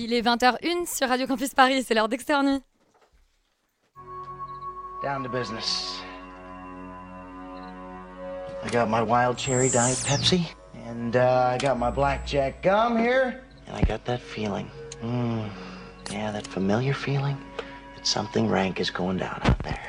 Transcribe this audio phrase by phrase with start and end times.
[0.00, 2.60] Il est 20h01 sur Radio Campus Paris, c'est l'heure d'externe.
[5.02, 6.00] Down to business.
[8.64, 10.54] I got my wild cherry diet Pepsi,
[10.88, 14.70] and uh, I got my blackjack gum here, and I got that feeling.
[15.02, 15.48] Mm,
[16.12, 17.36] yeah, that familiar feeling
[17.96, 19.80] that something rank is going down out there.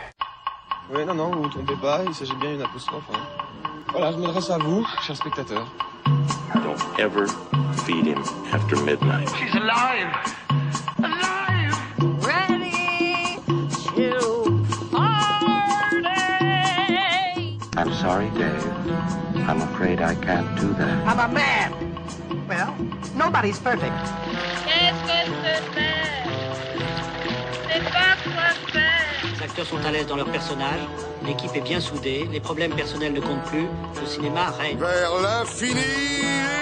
[0.92, 3.06] Oui, non, non, vous vous trompez pas, il s'agit bien d'une apostrophe.
[3.14, 3.28] Hein.
[3.92, 5.72] Voilà, je m'adresse à vous, chers spectateurs.
[6.80, 7.28] Don't ever
[7.86, 8.20] feed him
[8.54, 9.30] after midnight.
[9.38, 10.12] She's alive!
[10.98, 11.76] Alive!
[12.24, 12.72] Ready
[13.96, 16.10] to party.
[17.76, 18.66] I'm sorry, Dave.
[19.48, 21.08] I'm afraid I can't do that.
[21.08, 21.74] I'm a man.
[22.48, 22.74] Well,
[23.16, 23.94] nobody's perfect.
[24.66, 26.56] Qu'est-ce que c'est faire
[27.68, 29.10] C'est pas quoi faire.
[29.38, 30.82] Les acteurs sont à l'aise dans leur personnage,
[31.26, 33.68] l'équipe est bien soudée, les problèmes personnels ne comptent plus,
[34.00, 34.78] le cinéma règne.
[34.78, 36.59] Vers l'infini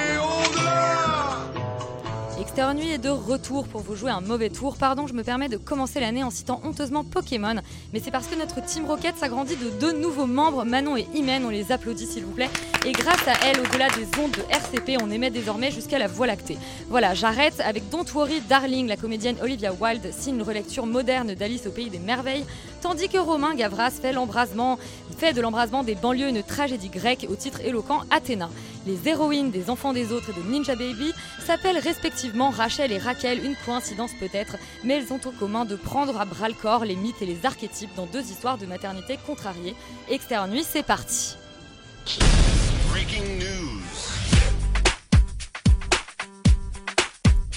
[2.58, 4.78] Nuit est de retour pour vous jouer un mauvais tour.
[4.78, 7.54] Pardon, je me permets de commencer l'année en citant honteusement Pokémon,
[7.94, 11.46] mais c'est parce que notre Team Rocket s'agrandit de deux nouveaux membres, Manon et Imen,
[11.46, 12.50] on les applaudit s'il vous plaît.
[12.84, 16.26] Et grâce à elles, au-delà des ondes de RCP, on émet désormais jusqu'à la Voie
[16.26, 16.58] lactée.
[16.90, 21.68] Voilà, j'arrête avec Don't Worry Darling, la comédienne Olivia Wilde signe une relecture moderne d'Alice
[21.68, 22.46] au pays des merveilles,
[22.82, 24.78] tandis que Romain Gavras fait l'embrasement,
[25.18, 28.50] fait de l'embrasement des banlieues une tragédie grecque au titre éloquent Athéna.
[28.86, 31.12] Les héroïnes des Enfants des Autres et de Ninja Baby
[31.46, 36.20] s'appellent respectivement Rachel et Raquel, une coïncidence peut-être, mais elles ont en commun de prendre
[36.20, 39.76] à bras le corps les mythes et les archétypes dans deux histoires de maternité contrariées.
[40.10, 41.36] Externe Nuit, c'est parti.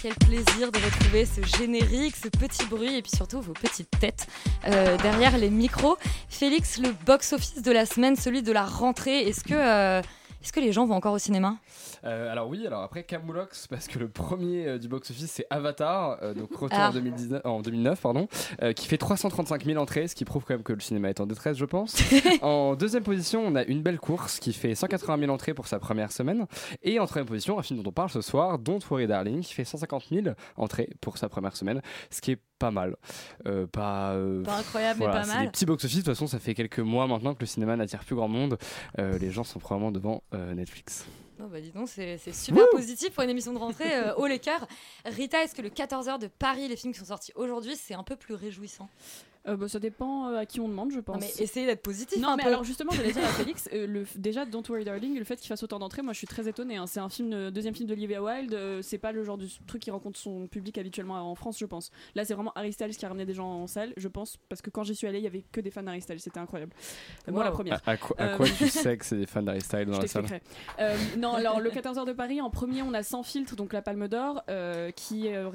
[0.03, 4.27] Quel plaisir de retrouver ce générique, ce petit bruit et puis surtout vos petites têtes
[4.67, 5.99] euh, derrière les micros.
[6.31, 10.01] Félix, le box-office de la semaine, celui de la rentrée, est-ce que, euh,
[10.43, 11.57] est-ce que les gens vont encore au cinéma?
[12.05, 16.19] Euh, alors oui, alors après Camoulox, parce que le premier euh, du box-office c'est Avatar,
[16.23, 16.89] euh, donc retour Ah.
[16.89, 18.29] en, 2019, en 2009, pardon,
[18.63, 21.21] euh, qui fait 335 000 entrées, ce qui prouve quand même que le cinéma est
[21.21, 21.97] en détresse, je pense.
[22.43, 25.79] en deuxième position, on a Une belle course, qui fait 180 000 entrées pour sa
[25.79, 26.47] première semaine.
[26.83, 29.53] Et en troisième position, un film dont on parle ce soir, Don't Worry Darling, qui
[29.55, 30.27] fait 150 000
[30.57, 32.97] entrées pour sa première semaine, ce qui est pas mal.
[33.47, 35.45] Euh, pas, euh, Pas incroyable, voilà, mais pas c'est mal.
[35.47, 35.97] des petits box-office.
[35.99, 38.59] De toute façon, ça fait quelques mois maintenant que le cinéma n'attire plus grand monde.
[38.99, 41.07] Euh, les gens sont probablement devant euh, Netflix.
[41.43, 44.39] Oh bah dis donc, c'est super positif pour une émission de rentrée euh, haut les
[44.39, 44.67] cœurs.
[45.05, 48.03] Rita, est-ce que le 14h de Paris, les films qui sont sortis aujourd'hui, c'est un
[48.03, 48.89] peu plus réjouissant?
[49.49, 51.15] Euh, bah, ça dépend euh, à qui on demande, je pense.
[51.17, 52.49] Non, mais essayez d'être positif Non, un mais peu.
[52.51, 55.49] alors justement, j'allais dire à Félix, euh, le, déjà Don't Worry Darling, le fait qu'il
[55.49, 56.77] fasse autant d'entrées, moi je suis très étonnée.
[56.77, 56.87] hein.
[56.87, 59.81] C'est un film, euh, deuxième film d'Olivia Wilde, euh, c'est pas le genre de truc
[59.81, 61.91] qui rencontre son public habituellement en France, je pense.
[62.15, 64.61] Là, c'est vraiment Harry Styles qui a ramené des gens en salle, je pense, parce
[64.61, 66.73] que quand j'y suis allée, il y avait que des fans d'Harry Styles, c'était incroyable.
[67.29, 67.55] Euh, Moi, la Wow.
[67.57, 67.81] première.
[67.87, 70.03] À, à quoi, à quoi tu sais que c'est des fans d'Harry Styles dans Je
[70.03, 70.41] la salle.
[70.81, 73.81] Euh, non, alors le 14h de Paris, en premier, on a Sans filtre, donc la
[73.81, 75.49] Palme d'Or, euh, qui, euh,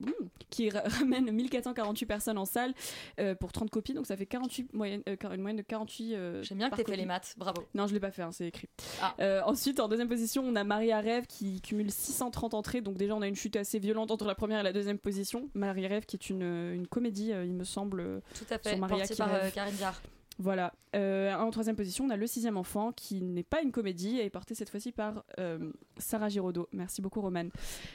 [0.00, 0.10] hmm,
[0.48, 2.72] qui ra- ramène 1448 personnes en salle
[3.20, 6.14] euh, pour 30 copies, donc ça fait 48 moyenne, euh, une moyenne de 48.
[6.14, 7.64] euh, J'aime bien que t'aies fait les maths, bravo.
[7.74, 8.68] Non, je l'ai pas fait, hein, c'est écrit.
[9.00, 9.14] Ah.
[9.20, 12.80] Euh, ensuite, en deuxième position, on a Maria Rêve qui cumule 630 entrées.
[12.80, 15.48] Donc déjà, on a une chute assez violente entre la première et la deuxième position.
[15.54, 18.22] Maria Rêve qui est une, une comédie, il me semble.
[18.34, 20.00] Tout à fait, Sur Maria qui par Karine Viard.
[20.38, 20.72] Voilà.
[20.94, 24.24] Euh, en troisième position, on a Le sixième enfant qui n'est pas une comédie et
[24.24, 26.68] est porté cette fois-ci par euh, Sarah Giraudot.
[26.72, 27.50] Merci beaucoup, Romane.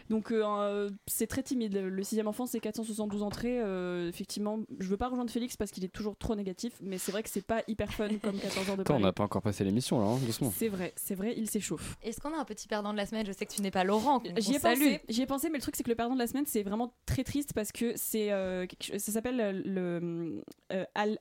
[0.09, 1.75] Donc euh, c'est très timide.
[1.77, 3.59] Le sixième enfant, c'est 472 entrées.
[3.61, 7.11] Euh, effectivement, je veux pas rejoindre Félix parce qu'il est toujours trop négatif, mais c'est
[7.11, 9.41] vrai que c'est pas hyper fun comme 14 heures de Attends, on n'a pas encore
[9.41, 10.51] passé l'émission là, hein, doucement.
[10.55, 11.97] C'est vrai, c'est vrai, il s'échauffe.
[12.03, 13.25] Est-ce qu'on a un petit perdant de la semaine?
[13.25, 15.61] Je sais que tu n'es pas Laurent, J'y ai pensé, j'y ai pensé, mais le
[15.61, 18.31] truc c'est que le perdant de la semaine c'est vraiment très triste parce que c'est,
[18.31, 18.65] euh,
[18.97, 20.43] ça s'appelle le
[20.73, 21.19] euh, Al-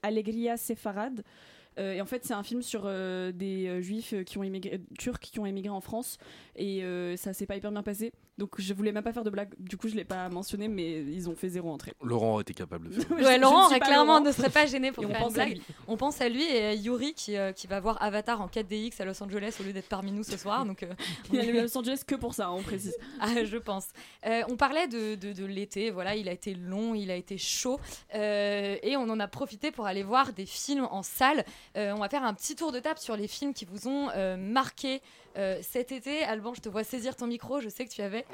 [1.78, 4.81] Euh, et en fait, c'est un film sur euh, des euh, juifs qui ont immigré,
[4.99, 6.19] turcs qui ont émigré en France
[6.56, 6.83] et
[7.17, 8.12] ça s'est pas hyper bien passé.
[8.38, 11.00] Donc je voulais même pas faire de blague, du coup je l'ai pas mentionné, mais
[11.02, 11.94] ils ont fait zéro entrée.
[12.02, 13.04] Laurent était capable de faire.
[13.19, 14.20] Je- je Ouais, ne Laurent clairement Laurent.
[14.20, 15.56] ne serait pas gêné pour Et on faire une pense à blague.
[15.56, 15.62] lui.
[15.88, 19.00] On pense à lui et à Yuri qui, euh, qui va voir Avatar en 4DX
[19.00, 20.66] à Los Angeles au lieu d'être parmi nous ce soir.
[20.66, 20.92] Donc, euh,
[21.30, 22.94] on Il est à Los Angeles que pour ça, on précise.
[23.20, 23.86] Ah, je pense.
[24.26, 27.39] Euh, on parlait de, de- de l'été, voilà, il a été long, il a été
[27.39, 27.80] chaud,
[28.15, 31.44] euh, et on en a profité pour aller voir des films en salle.
[31.77, 34.10] Euh, on va faire un petit tour de table sur les films qui vous ont
[34.15, 35.00] euh, marqué
[35.36, 36.22] euh, cet été.
[36.22, 38.24] Alban, je te vois saisir ton micro, je sais que tu avais.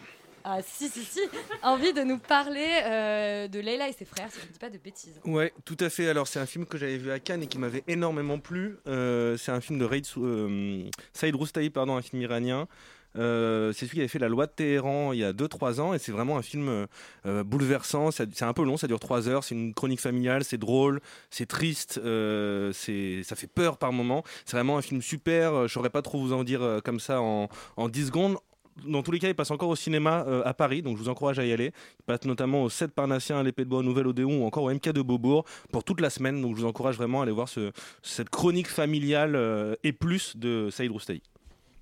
[0.44, 1.20] Ah si si si
[1.62, 4.70] envie de nous parler euh, de Leila et ses frères si je ne dis pas
[4.70, 5.20] de bêtises.
[5.24, 6.08] Ouais, tout à fait.
[6.08, 8.78] Alors, c'est un film que j'avais vu à Cannes et qui m'avait énormément plu.
[8.88, 9.88] Euh, c'est un film de
[10.18, 12.66] euh, Saïd Roustaï, pardon, un film iranien.
[13.18, 15.92] Euh, c'est celui qui avait fait La Loi de Téhéran il y a 2-3 ans
[15.92, 16.86] et c'est vraiment un film euh,
[17.26, 18.10] euh, bouleversant.
[18.10, 19.44] C'est un peu long, ça dure 3 heures.
[19.44, 21.00] C'est une chronique familiale, c'est drôle,
[21.30, 24.22] c'est triste, ça fait peur par moments.
[24.44, 25.68] C'est vraiment un film super.
[25.68, 28.36] Je saurais pas trop vous en dire comme ça en, en 10 secondes.
[28.86, 31.38] dans tous les cas, il passe encore au cinéma à Paris, donc je vous encourage
[31.38, 31.72] à y aller.
[32.00, 34.64] Il passe notamment au 7 Parnassien, à l'Épée de Bois, au Nouvel Odéon ou encore
[34.64, 36.40] au MK de Beaubourg pour toute la semaine.
[36.40, 37.72] Donc je vous encourage vraiment à aller voir ce-
[38.02, 39.36] cette chronique familiale
[39.84, 41.20] et plus de Saïd Roustaï.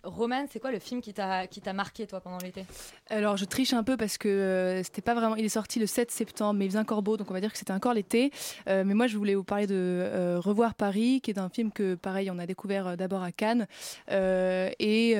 [0.02, 2.64] Roman, c'est quoi le film qui t'a qui t'a marqué toi pendant l'été?
[3.10, 5.36] Alors je triche un peu parce que euh, c'était pas vraiment.
[5.36, 7.52] Il est sorti le 7 septembre, mais il faisait encore beau, donc on va dire
[7.52, 8.30] que c'était encore l'été.
[8.68, 11.70] Euh, mais moi je voulais vous parler de euh, Revoir Paris, qui est un film
[11.70, 13.66] que pareil on a découvert d'abord à Cannes
[14.08, 15.16] et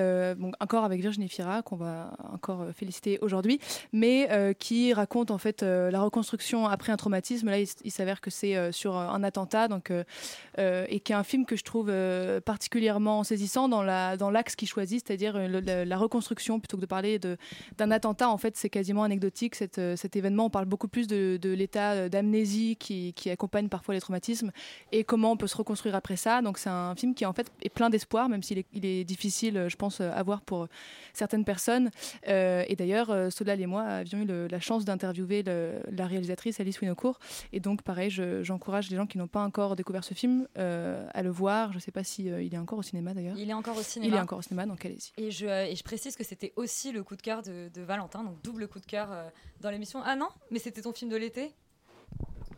[0.61, 3.61] encore avec Virginie Fira qu'on va encore féliciter aujourd'hui,
[3.93, 7.49] mais qui raconte en fait la reconstruction après un traumatisme.
[7.51, 9.93] Là il, il s'avère que c'est sur un attentat, donc
[10.59, 11.93] et qui est un film que je trouve
[12.45, 16.83] particulièrement saisissant dans la dans l'axe qu'il choisit, c'est-à-dire euh, la, la reconstruction plutôt que
[16.83, 17.19] de parler
[17.79, 18.29] d'un attentat.
[18.29, 20.47] En fait, c'est quasiment anecdotique cette, euh, cet événement.
[20.47, 24.51] On parle beaucoup plus de, de l'état euh, d'amnésie qui, qui accompagne parfois les traumatismes
[24.93, 26.43] et comment on peut se reconstruire après ça.
[26.43, 29.05] Donc c'est un film qui en fait est plein d'espoir, même s'il est, il est
[29.05, 30.69] difficile, je pense, à voir pour
[31.13, 31.91] certaines personnes.
[32.29, 36.81] Euh, et d'ailleurs, Solal et moi avions eu le- la chance d'interviewer la réalisatrice Alice
[36.81, 37.19] Winocourt.
[37.53, 41.07] Et donc, pareil, je- j'encourage les gens qui n'ont pas encore découvert ce film euh,
[41.15, 41.73] à le voir.
[41.73, 43.37] Je ne sais pas si euh, il est encore au cinéma d'ailleurs.
[43.37, 44.17] Il est encore au Il cinéma.
[44.17, 44.60] est encore au cinéma,
[45.43, 48.43] euh, et je précise que c'était aussi le coup de cœur de, de Valentin, donc
[48.43, 49.29] double coup de cœur euh,
[49.61, 50.01] dans l'émission.
[50.05, 51.53] Ah non, mais c'était ton film de l'été?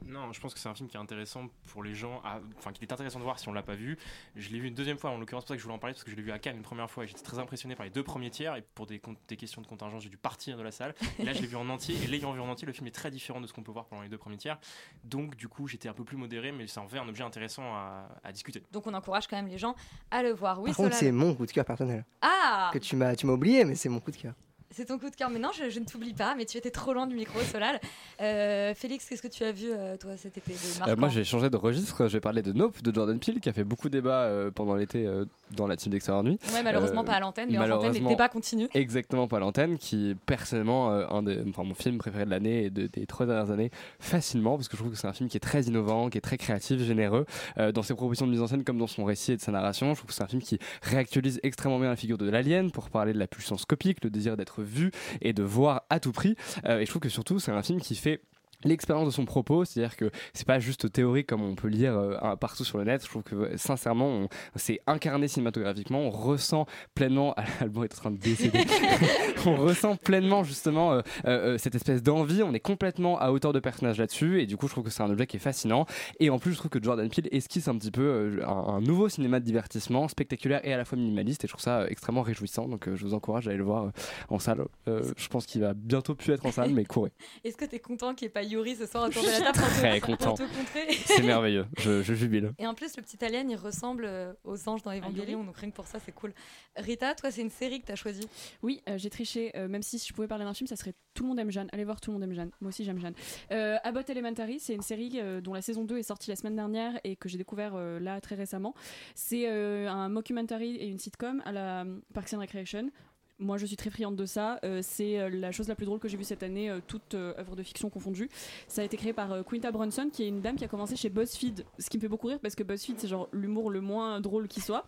[0.06, 2.72] Non, je pense que c'est un film qui est intéressant pour les gens, à- enfin
[2.72, 3.98] qu'il est intéressant de voir si on l'a pas vu.
[4.36, 5.78] Je l'ai vu une deuxième fois, en l'occurrence, c'est pour ça que je voulais en
[5.78, 7.74] parler, parce que je l'ai vu à Cannes une première fois et j'étais très impressionné
[7.76, 8.56] par les deux premiers tiers.
[8.56, 9.00] Et pour des,
[9.36, 10.94] questions de contingence, j'ai dû partir de la salle.
[11.18, 11.96] Et là, je l'ai vu en entier.
[12.02, 13.86] Et l'ayant vu en entier, le film est très différent de ce qu'on peut voir
[13.86, 14.58] pendant les deux premiers tiers.
[15.04, 17.64] Donc, du coup, j'étais un peu plus modéré, mais ça en fait un objet intéressant
[17.74, 18.62] à, à discuter.
[18.72, 19.74] Donc on encourage quand même les gens
[20.10, 20.60] à le voir.
[20.60, 22.04] Oui, Par contre, c'est mon coup de cœur personnel.
[22.20, 24.34] Ah Que tu m'as tu m'as oublié, mais c'est mon coup de cœur.
[24.72, 25.30] C'est ton coup de cœur.
[25.30, 27.78] Mais non, je, je ne t'oublie pas, mais tu étais trop loin du micro, Solal.
[28.20, 31.24] Euh, Félix, qu'est-ce que tu as vu, euh, toi, cet été de Euh, moi j'ai
[31.24, 33.88] changé de registre, je vais parler de Nope de Jordan Peele qui a fait beaucoup
[33.88, 35.08] de débats pendant l'été
[35.50, 36.38] dans la team d'Extérieur Nuit.
[36.52, 38.68] Ouais, malheureusement pas à l'antenne, mais en antenne, les malheureusement, débats continuent.
[38.74, 42.64] Exactement pas à l'antenne, qui est personnellement un de, enfin, mon film préféré de l'année
[42.64, 43.70] et de- des trois dernières années,
[44.00, 46.22] facilement, parce que je trouve que c'est un film qui est très innovant, qui est
[46.22, 47.26] très créatif, généreux,
[47.74, 49.90] dans ses propositions de mise en scène comme dans son récit et de sa narration.
[49.94, 52.90] Je trouve que c'est un film qui réactualise extrêmement bien la figure de l'alien pour
[52.90, 56.36] parler de la puissance copique, le désir d'être vu et de voir à tout prix.
[56.64, 58.22] Euh, et je trouve que surtout c'est un film qui fait
[58.64, 62.36] l'expérience de son propos, c'est-à-dire que c'est pas juste théorique comme on peut lire euh,
[62.36, 63.02] partout sur le net.
[63.04, 66.00] Je trouve que sincèrement, c'est incarné cinématographiquement.
[66.00, 67.34] On ressent pleinement.
[67.60, 68.64] Alban est en train de décéder.
[69.46, 72.42] on ressent pleinement justement euh, euh, euh, cette espèce d'envie.
[72.42, 75.02] On est complètement à hauteur de personnage là-dessus, et du coup, je trouve que c'est
[75.02, 75.86] un objet qui est fascinant.
[76.20, 79.40] Et en plus, je trouve que Jordan Peele esquisse un petit peu un, nouveau cinéma
[79.40, 81.44] de divertissement spectaculaire et à la fois minimaliste.
[81.44, 82.68] Et je trouve ça extrêmement réjouissant.
[82.68, 83.90] Donc, je vous encourage à aller le voir
[84.28, 84.64] en salle.
[84.86, 87.12] Je pense qu'il va bientôt plus être en salle, mais courez.
[87.44, 89.40] Est-ce que tu es content qu'il n'y ait pas Yuri ce soir autour de la
[89.40, 90.34] table pour te- Très pour content.
[90.34, 91.66] te contrer C'est merveilleux.
[91.78, 92.52] Je, je jubile.
[92.58, 95.70] Et en plus, le petit alien, il ressemble euh, aux anges dans Evangelion, donc rien
[95.70, 96.32] que pour ça, c'est cool.
[96.76, 98.28] Rita, toi, c'est une série que tu as choisie
[98.62, 99.52] Oui, euh, j'ai triché.
[99.56, 101.68] euh, même si je pouvais parler d'un film, ça serait Tout le monde aime Jeanne.
[101.72, 102.50] Allez voir Tout le monde aime Jeanne.
[102.60, 103.14] Moi aussi, j'aime Jeanne.
[103.50, 106.56] Euh, Abbott Elementary, c'est une série euh, dont la saison 2 est sortie la semaine
[106.56, 108.74] dernière et que j'ai découvert euh, là très récemment.
[109.14, 111.84] C'est euh, un mockumentary et une sitcom à la
[112.14, 112.90] Parks and Recreation.
[113.38, 114.60] Moi, je suis très friande de ça.
[114.64, 117.14] Euh, c'est euh, la chose la plus drôle que j'ai vue cette année, euh, toute
[117.14, 118.28] euh, œuvre de fiction confondue.
[118.68, 121.08] Ça a été créé par Quinta Brunson, qui est une dame qui a commencé chez
[121.08, 121.64] BuzzFeed.
[121.78, 124.48] Ce qui me fait beaucoup rire parce que BuzzFeed, c'est genre l'humour le moins drôle
[124.48, 124.84] qui soit.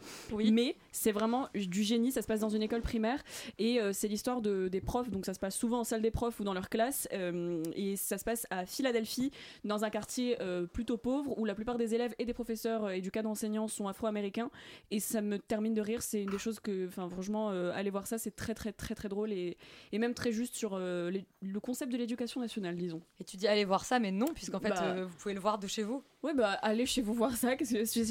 [0.52, 2.12] Mais c'est vraiment du génie.
[2.12, 3.23] Ça se passe dans une école primaire
[3.58, 5.11] et c'est l'histoire de, des profs.
[5.11, 7.08] Donc ça se passe souvent en salle des profs ou dans leur classe.
[7.12, 9.31] et ça se passe à Philadelphie,
[9.65, 10.36] dans un quartier
[10.72, 13.89] plutôt pauvre où la plupart des élèves et des professeurs et du cas d'enseignants sont
[13.89, 14.51] afro-américains.
[14.91, 16.03] Et ça me termine de rire.
[16.03, 18.19] C'est une des choses que, enfin, franchement, allez voir ça.
[18.19, 19.56] C'est très, très, très, très drôle et,
[19.93, 23.01] et même très juste sur euh, les- le concept de l'éducation nationale, disons.
[23.19, 24.82] Et tu dis allez voir ça, mais non, puisqu'en fait, Bah.
[24.82, 26.03] euh, vous pouvez le voir de chez vous.
[26.22, 27.53] Ouais, bah allez chez vous voir ça.
[27.63, 28.05] C'est sur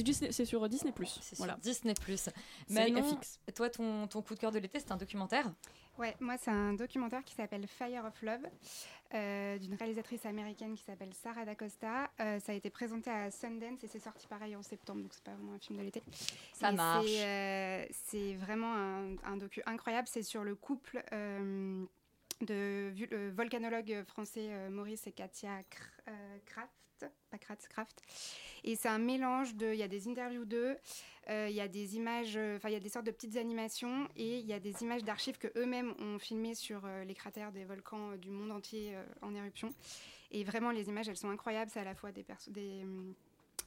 [0.69, 0.93] Disney+.
[1.21, 1.53] C'est Voilà.
[1.53, 1.93] sur Disney+.
[2.69, 3.39] Manon, FX.
[3.53, 5.51] toi, ton, ton coup de cœur de l'été, c'est un documentaire?
[5.97, 8.47] Ouais, moi c'est un documentaire qui s'appelle Fire of Love
[9.13, 12.09] euh, d'une réalisatrice américaine qui s'appelle Sarah D'Acosta.
[12.19, 15.23] Euh, ça a été présenté à Sundance et c'est sorti pareil en septembre, donc c'est
[15.23, 16.01] pas vraiment un film de l'été.
[16.53, 17.05] Ça marche.
[17.05, 20.07] c'est, euh, C'est vraiment un, un docu incroyable.
[20.07, 21.85] C'est sur le couple euh,
[22.43, 26.71] de euh, volcanologues français euh, Maurice et Katia Kr- Kraft,
[27.29, 27.67] pas Kratz.
[28.63, 29.73] Et c'est un mélange de.
[29.73, 30.77] Il y a des interviews d'eux,
[31.29, 33.35] euh, il y a des images, euh, enfin il y a des sortes de petites
[33.37, 37.51] animations et il y a des images d'archives que eux-mêmes ont filmées sur les cratères
[37.51, 39.73] des volcans du monde entier en éruption.
[40.31, 41.69] Et vraiment les images, elles sont incroyables.
[41.71, 42.25] C'est à la fois des
[42.83, 43.13] hum,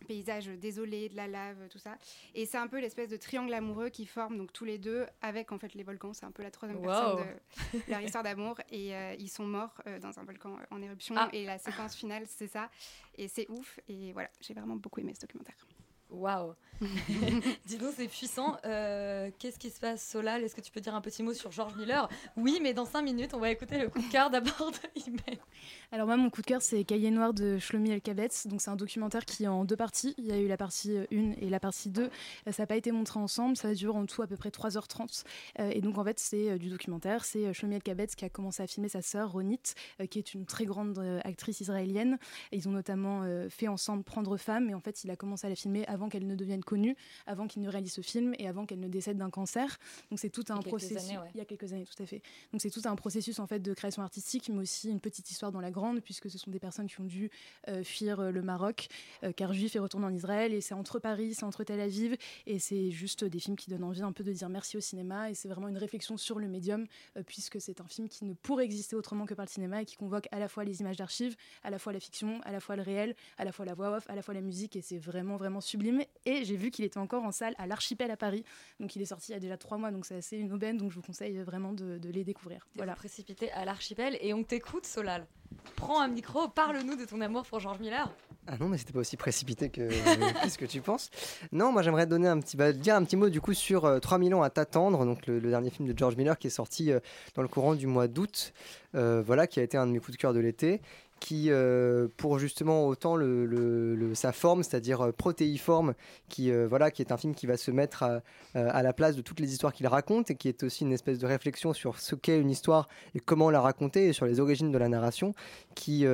[0.07, 1.97] paysages désolés, de la lave, tout ça.
[2.35, 5.53] Et c'est un peu l'espèce de triangle amoureux qui forme donc tous les deux avec
[5.53, 6.13] en fait les volcans.
[6.13, 6.87] C'est un peu la troisième Wow.
[6.87, 7.27] personne
[7.75, 8.61] de leur histoire d'amour.
[8.71, 11.15] Et euh, ils sont morts euh, dans un volcan euh, en éruption.
[11.19, 11.29] Ah.
[11.33, 12.71] Et la séquence finale, c'est ça.
[13.17, 13.81] Et c'est ouf.
[13.89, 15.57] Et voilà, j'ai vraiment beaucoup aimé ce documentaire.
[16.11, 16.55] Waouh
[17.67, 18.57] Dis donc, c'est puissant.
[18.67, 20.45] Euh, Qu'est-ce qui se passe, Solal?
[20.45, 22.09] Est-ce que tu peux dire un petit mot sur George Miller?
[22.37, 25.39] Oui, mais dans 5 minutes, on va écouter le coup de cœur d'abord de Imen.
[25.91, 28.47] Alors moi, mon coup de cœur, c'est Cahier noir de Shlomi Elkabetz.
[28.47, 30.15] Donc c'est un documentaire qui est en deux parties.
[30.19, 32.03] Il y a eu la partie 1 et la partie 2.
[32.03, 33.57] Euh, Ça n'a pas été montré ensemble.
[33.57, 35.25] Ça dure en tout à peu près 3h30.
[35.61, 37.25] Euh, et donc en fait, c'est euh, du documentaire.
[37.25, 39.61] C'est euh, Shlomi Elkabetz qui a commencé à filmer sa sœur Ronit,
[40.03, 42.19] euh, qui est une très grande euh, actrice israélienne.
[42.53, 44.69] Ils ont notamment euh, fait ensemble Prendre femme.
[44.69, 47.47] Et en fait, il a commencé à la filmer avant qu'elle ne devienne connue, avant
[47.47, 49.79] qu'il ne réalise ce film et avant qu'elle ne décède d'un cancer.
[50.11, 50.99] Donc c'est tout un Il processus.
[50.99, 51.31] années, ouais.
[51.35, 52.23] Il y a quelques années, tout à fait.
[52.53, 55.53] Donc c'est tout un processus en fait de création artistique, mais aussi une petite histoire
[55.53, 57.31] dans la grande, puisque ce sont des personnes qui ont dû
[57.69, 58.89] euh, fuir euh, le Maroc,
[59.25, 60.53] euh, car juif et retourner en Israël.
[60.53, 63.85] Et c'est entre Paris, c'est entre Tel Aviv, et c'est juste des films qui donnent
[63.85, 65.31] envie un peu de dire merci au cinéma.
[65.31, 66.87] Et c'est vraiment une réflexion sur le médium,
[67.17, 69.85] euh, puisque c'est un film qui ne pourrait exister autrement que par le cinéma et
[69.85, 72.61] qui convoque à la fois les images d'archives, à la fois la fiction, à la
[72.61, 74.77] fois le réel, à la fois la voix off, à la fois la musique.
[74.77, 75.86] Et c'est vraiment vraiment sublime.
[76.25, 78.45] Et j'ai vu qu'il était encore en salle à l'Archipel à Paris.
[78.81, 80.77] Donc il est sorti il y a déjà trois mois, donc c'est assez une aubaine.
[80.77, 82.67] Donc je vous conseille vraiment de, de les découvrir.
[82.77, 82.95] Voilà.
[82.95, 85.27] Précipité à l'archipel et on t'écoute, Solal.
[85.77, 88.11] Prends un micro, parle-nous de ton amour pour George Miller.
[88.49, 89.89] Ah non, mais c'était pas aussi précipité que
[90.49, 91.11] ce que tu penses.
[91.51, 93.99] Non, moi j'aimerais donner un petit, bah, dire un petit mot du coup sur euh,
[93.99, 96.93] 3000 ans à t'attendre, donc le, le dernier film de George Miller qui est sorti
[96.93, 97.01] euh,
[97.35, 98.53] dans le courant du mois d'août,
[98.95, 100.81] euh, voilà, qui a été un de mes coups de cœur de l'été,
[101.21, 105.95] qui euh, pour justement autant le, sa forme, c'est-à-dire euh, protéiforme,
[106.29, 108.05] qui euh, voilà, qui est un film qui va se mettre
[108.55, 111.19] à, la place de toutes les histoires qu'il raconte et qui est aussi une espèce
[111.19, 114.73] de réflexion sur ce qu'est une histoire et comment la raconter et sur les origines
[114.73, 115.35] de la narration,
[115.75, 116.07] qui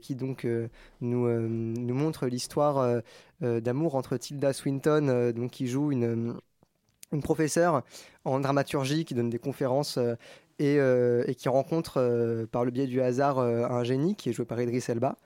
[0.00, 0.46] qui donc
[1.00, 3.02] nous nous montre l'histoire
[3.40, 6.38] d'amour entre Tilda Swinton, donc qui joue une
[7.12, 7.82] une professeure
[8.24, 9.98] en dramaturgie qui donne des conférences
[10.58, 14.30] et, euh, et qui rencontre euh, par le biais du hasard euh, un génie qui
[14.30, 15.16] est joué par Idris Elba.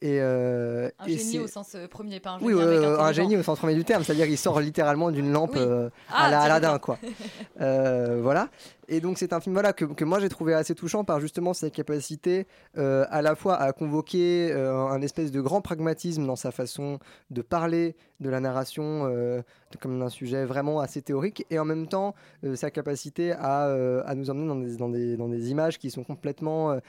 [0.00, 3.42] Et, euh, Un et génie au sens premier, pas un génie oui, un génie au
[3.42, 5.60] sens premier du terme, c'est-à-dire qu'il sort littéralement d'une lampe Oui.
[5.60, 6.98] euh, Ah, à la tiens, Aladdin, d'accord.
[6.98, 6.98] quoi.
[8.22, 8.48] Voilà.
[8.90, 11.68] Et donc c'est un film voilà que, moi j'ai trouvé assez touchant par justement sa
[11.68, 12.46] capacité
[12.78, 16.98] euh, à la fois à convoquer euh, un espèce de grand pragmatisme dans sa façon
[17.30, 19.42] de parler de la narration euh,
[19.80, 22.14] comme d'un sujet vraiment assez théorique et en même temps
[22.54, 23.64] sa capacité à,
[24.06, 26.80] à nous emmener dans des, dans, des, dans des images qui sont complètement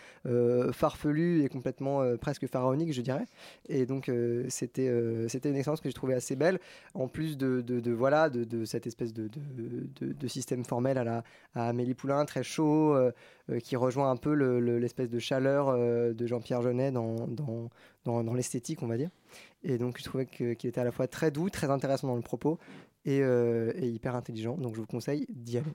[0.71, 3.25] farfelues et complètement presque pharaoniques je dirais.
[3.67, 4.09] Et donc
[4.47, 4.89] c'était
[5.27, 6.59] c'était une expérience que j'ai trouvée assez belle
[6.93, 9.29] en plus de, de, voilà de, cette espèce de,
[10.27, 13.11] système formel à la à Poulain très chaud euh,
[13.49, 17.27] euh, qui rejoint un peu le- le- l'espèce de chaleur euh, de Jean-Pierre Jeunet dans,
[17.27, 17.69] dans,
[18.05, 19.09] dans, l'esthétique on va dire.
[19.63, 22.21] Et donc je trouvais qu'il était à la fois très doux très intéressant dans le
[22.21, 22.59] propos
[23.05, 24.57] et, et hyper intelligent.
[24.57, 25.73] Donc je vous conseille d'y aller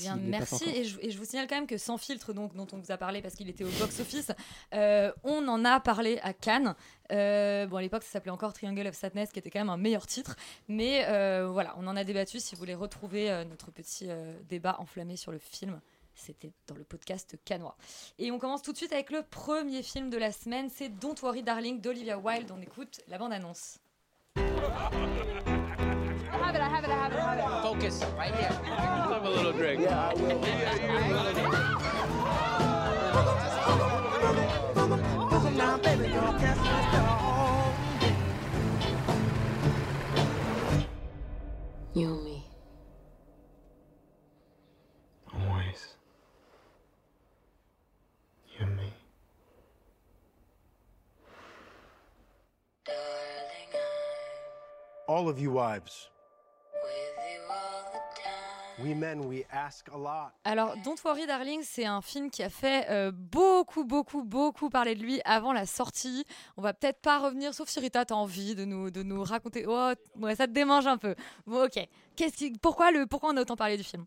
[0.00, 0.64] bien, merci.
[0.68, 2.92] Et je, et je vous signale quand même que Sans filtre, donc, dont on vous
[2.92, 4.32] a parlé parce qu'il était au box-office,
[4.74, 6.74] euh, on en a parlé à Cannes.
[7.12, 9.76] Euh, bon, à l'époque, ça s'appelait encore Triangle of Sadness, qui était quand même un
[9.76, 10.36] meilleur titre.
[10.68, 12.40] Mais euh, voilà, on en a débattu.
[12.40, 15.80] Si vous voulez retrouver euh, notre petit euh, débat enflammé sur le film,
[16.14, 17.76] c'était dans le podcast Canois.
[18.18, 20.68] Et on commence tout de suite avec le premier film de la semaine.
[20.70, 22.50] C'est Don't Worry Darling d'Olivia Wilde.
[22.52, 23.78] On écoute la bande-annonce.
[26.38, 27.62] have it, I have it, I have it, I have it.
[27.62, 28.52] Focus, right here.
[28.64, 29.80] Have a little drink.
[29.80, 30.40] Yeah, I will.
[35.56, 38.14] Now, baby, don't cast my stone.
[41.94, 42.44] You and me.
[45.32, 45.94] Always.
[48.58, 48.92] You and me.
[55.06, 56.08] All of you wives.
[60.44, 64.96] Alors, Don't Worry Darling, c'est un film qui a fait euh, beaucoup, beaucoup, beaucoup parler
[64.96, 66.24] de lui avant la sortie.
[66.56, 69.64] On va peut-être pas revenir, sauf si Rita, t'as envie de nous, de nous raconter.
[69.68, 71.14] Oh, ouais, ça te démange un peu.
[71.46, 71.86] Bon, ok.
[72.16, 74.04] Qu'est-ce qui, pourquoi, le, pourquoi on a autant parlé du film?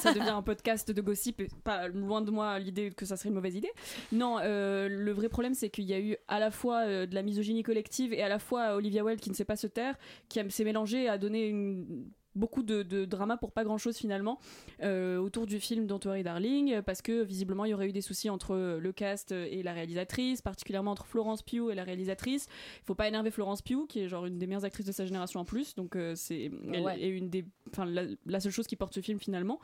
[0.00, 3.28] Ça devient un podcast de gossip, et pas loin de moi l'idée que ça serait
[3.30, 3.70] une mauvaise idée.
[4.12, 7.14] Non, euh, le vrai problème c'est qu'il y a eu à la fois euh, de
[7.14, 9.96] la misogynie collective et à la fois Olivia Wilde qui ne sait pas se taire,
[10.28, 14.38] qui s'est mélangée a donné une- beaucoup de, de drama pour pas grand chose finalement
[14.82, 18.00] euh, autour du film Don't Worry Darling parce que visiblement il y aurait eu des
[18.00, 22.46] soucis entre le cast et la réalisatrice particulièrement entre Florence Pugh et la réalisatrice
[22.82, 25.04] il faut pas énerver Florence Pugh qui est genre une des meilleures actrices de sa
[25.06, 27.00] génération en plus donc euh, c'est elle Ouais.
[27.00, 29.60] est une des enfin la, la seule chose qui porte ce film finalement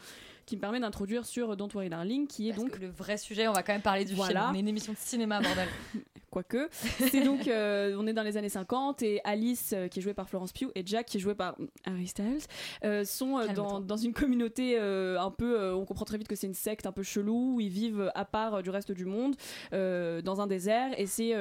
[0.47, 3.17] qui me permet d'introduire sur Don't Worry Darling qui est Parce donc que le vrai
[3.19, 4.41] sujet, on va quand même parler du Voilà.
[4.41, 4.51] film.
[4.53, 5.69] On est une émission de cinéma, bordel.
[6.31, 6.69] quoique.
[6.73, 10.15] C'est donc, euh, on est dans les années 50 et Alice, euh, qui est jouée
[10.15, 12.43] par Florence Pugh, et Jack, qui est joué par Harry Styles,
[12.85, 16.55] euh, sont dans, dans une communauté un peu, on comprend très vite que c'est une
[16.55, 19.35] secte un peu chelou, où ils vivent à part du reste du monde,
[19.73, 21.35] dans un désert, et c'est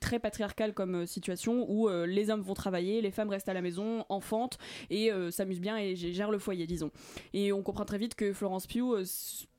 [0.00, 4.04] très patriarcal comme situation, où les hommes vont travailler, les femmes restent à la maison,
[4.08, 4.58] enfantent,
[4.90, 6.90] et s'amusent bien et gèrent le foyer, disons.
[7.32, 9.04] Et on comprend très vite que Florence Pugh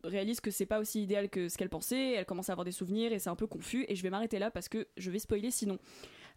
[0.04, 2.72] réalise que c'est pas aussi idéal que ce qu'elle pensait, elle commence à avoir des
[2.72, 5.20] souvenirs et c'est un peu confus, et je vais m'arrêter là parce que je vais
[5.20, 5.78] spoiler sinon.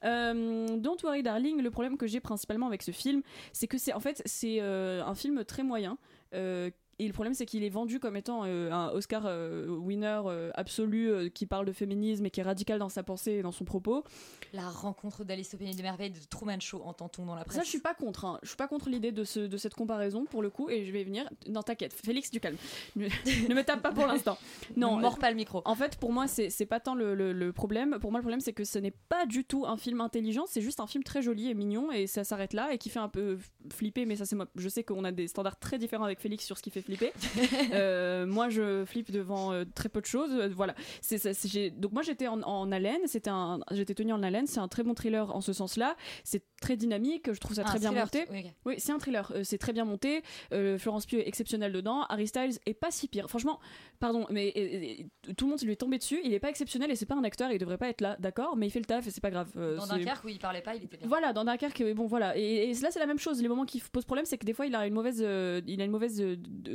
[0.05, 3.93] Euh, Don't Worry Darling, le problème que j'ai principalement avec ce film, c'est que c'est
[3.93, 5.99] en fait c'est euh, un film très moyen.
[6.35, 10.21] euh, et le problème, c'est qu'il est vendu comme étant euh, un Oscar euh, winner
[10.27, 13.43] euh, absolu euh, qui parle de féminisme et qui est radical dans sa pensée et
[13.43, 14.05] dans son propos.
[14.53, 17.65] La rencontre d'Alice au pays des merveilles de Truman Show, entend-on dans la presse Ça,
[17.65, 18.25] je suis pas contre.
[18.25, 18.39] hein.
[18.43, 20.93] Je suis pas contre l'idée de, ce, de cette comparaison pour le coup, et je
[20.93, 21.29] vais venir.
[21.49, 22.57] Non, t'inquiète, Félix, du calme.
[22.97, 23.05] ne
[23.55, 24.39] me tape pas pour l'instant.
[24.77, 25.63] Non, Ne mords pas le micro.
[25.65, 27.99] En fait, pour moi, c'est c'est pas tant le, le- le problème.
[28.01, 30.45] Pour moi, le problème, c'est que ce n'est pas du tout un film intelligent.
[30.47, 32.99] C'est juste un film très joli et mignon, et ça s'arrête là, et qui fait
[32.99, 33.39] un peu
[33.73, 34.07] flipper.
[34.07, 34.47] Mais ça, c'est moi.
[34.57, 37.13] Je sais qu'on a des standards très différents avec Félix sur ce qui fait flipper.
[37.73, 40.31] Euh, moi, je flippe devant euh, très peu de choses.
[40.33, 40.75] Euh, voilà.
[41.01, 43.01] C'est ça, c'est- donc moi, j'étais en, en haleine.
[43.07, 43.61] C'était un.
[43.73, 44.47] J'étais tenue en haleine.
[44.47, 45.97] C'est un très bon thriller en ce sens-là.
[46.25, 47.33] C'est très dynamique.
[47.33, 48.53] Je trouve ça Ah, très bien thriller, monté.
[48.65, 49.33] oui, c'est un thriller.
[49.43, 50.23] C'est très bien monté.
[50.79, 52.03] Florence Pugh est exceptionnelle dedans.
[52.09, 53.29] Harry Styles est pas si pire.
[53.29, 53.59] Franchement,
[53.99, 56.21] pardon, mais tout le monde lui est tombé dessus.
[56.25, 57.51] Il est pas exceptionnel et c'est pas un acteur.
[57.51, 58.57] Il devrait pas être là, d'accord.
[58.57, 59.51] Mais il fait le taf et c'est pas grave.
[59.55, 61.09] Dans Dunkerque, où il parlait pas, il était bien.
[61.09, 62.37] Voilà, dans Dunkerque, bon voilà.
[62.39, 63.43] Et, et là, c'est la même chose.
[63.43, 65.85] Les moments qui posent problème, c'est que des fois, il a une mauvaise, il a
[65.85, 66.23] une mauvaise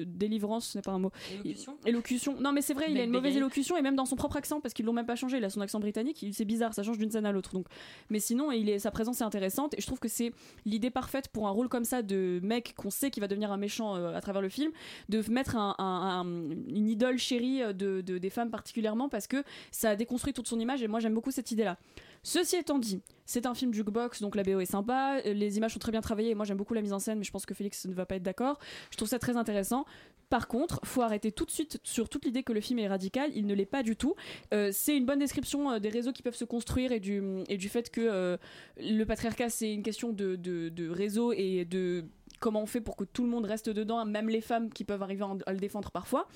[0.04, 1.12] délivrance, ce n'est pas un mot.
[1.34, 2.36] Élocution Élocution.
[2.40, 4.62] Non, mais c'est vrai, il a une mauvaise élocution et même dans son propre accent
[4.62, 5.38] parce qu'ils l'ont même pas changé.
[5.38, 6.26] Il a son accent britannique.
[6.34, 7.54] C'est bizarre, ça change d'une scène à l'autre.
[7.54, 7.68] Donc,
[8.10, 10.32] mais sinon, il est, sa présence est intéressante et je trouve que c'est
[10.66, 13.58] l'idée parfaite pour un rôle comme ça de mec qu'on sait qu'il va devenir un
[13.58, 14.72] méchant euh, à travers le film,
[15.10, 19.28] de mettre un- un- un- une idole chérie euh, de, de- des femmes particulièrement parce
[19.28, 21.78] que ça déconstruit toute son image et moi j'aime beaucoup cette idée-là.
[22.24, 25.74] Ceci étant dit, c'est un film jukebox, donc la BO est sympa, euh, les images
[25.74, 27.48] sont très bien travaillées, et moi j'aime beaucoup la mise en scène, mais je pense
[27.48, 28.60] que Félix ne va pas être d'accord.
[28.92, 29.86] Je trouve ça très intéressant.
[30.32, 33.30] Par contre, faut arrêter tout de suite sur toute l'idée que le film est radical,
[33.36, 34.16] il ne l'est pas du tout.
[34.54, 37.58] Euh, c'est une bonne description euh, des réseaux qui peuvent se construire et du, et
[37.58, 38.38] du fait que euh,
[38.78, 42.06] le patriarcat c'est une question de, de, réseau et de
[42.40, 45.04] comment on fait pour que tout le monde reste dedans, même les femmes qui peuvent
[45.04, 46.30] arriver à le défendre parfois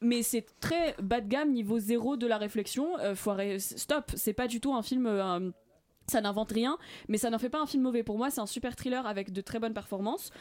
[0.00, 2.98] mais c'est très bas de gamme niveau zéro de la réflexion.
[2.98, 3.14] Euh,
[3.60, 5.52] stop, c'est pas du tout un film.
[6.08, 8.02] ça n'invente rien, mais ça n'en fait pas un film mauvais.
[8.02, 10.32] Pour moi, c'est un super thriller avec de très bonnes performances.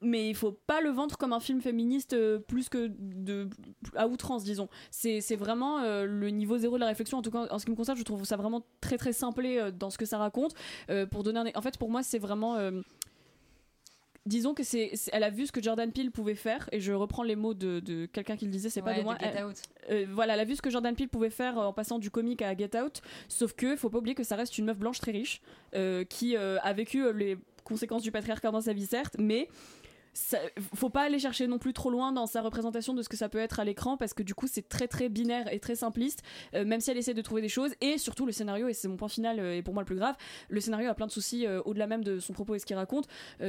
[0.00, 3.48] Mais il faut pas le vendre comme un film féministe euh, plus que de
[3.96, 4.68] à outrance disons.
[4.90, 7.18] C'est c'est vraiment euh, le niveau zéro de la réflexion.
[7.18, 9.58] En tout cas en ce qui me concerne je trouve ça vraiment très très simplé
[9.58, 10.54] euh, dans ce que ça raconte.
[10.90, 11.46] Euh, pour donner un...
[11.54, 12.56] en fait pour moi c'est vraiment
[14.26, 17.22] disons que c'est elle a vu ce que Jordan Peele pouvait faire et je reprends
[17.22, 19.44] les mots de, de quelqu'un qui le disait c'est pas de moi de Get Elle-
[19.46, 19.56] Out.
[19.90, 22.42] euh, voilà elle a vu ce que Jordan Peele pouvait faire en passant du comique
[22.42, 25.12] à Get Out sauf que faut pas oublier que ça reste une meuf blanche très
[25.12, 25.40] riche
[25.74, 29.48] euh, qui euh, a vécu les conséquences du patriarcat dans sa vie certes mais
[30.12, 30.38] ça-
[30.74, 33.28] faut pas aller chercher non plus trop loin dans sa représentation de ce que ça
[33.28, 36.22] peut être à l'écran parce que du coup c'est très très binaire et très simpliste
[36.54, 37.72] euh, même si elle essaie de trouver des choses.
[37.80, 39.96] Et surtout le scénario et c'est mon point final euh, et pour moi le plus
[39.96, 40.16] grave
[40.48, 42.76] le scénario a plein de soucis euh, au-delà même de son propos et ce qu'il
[42.76, 43.06] raconte.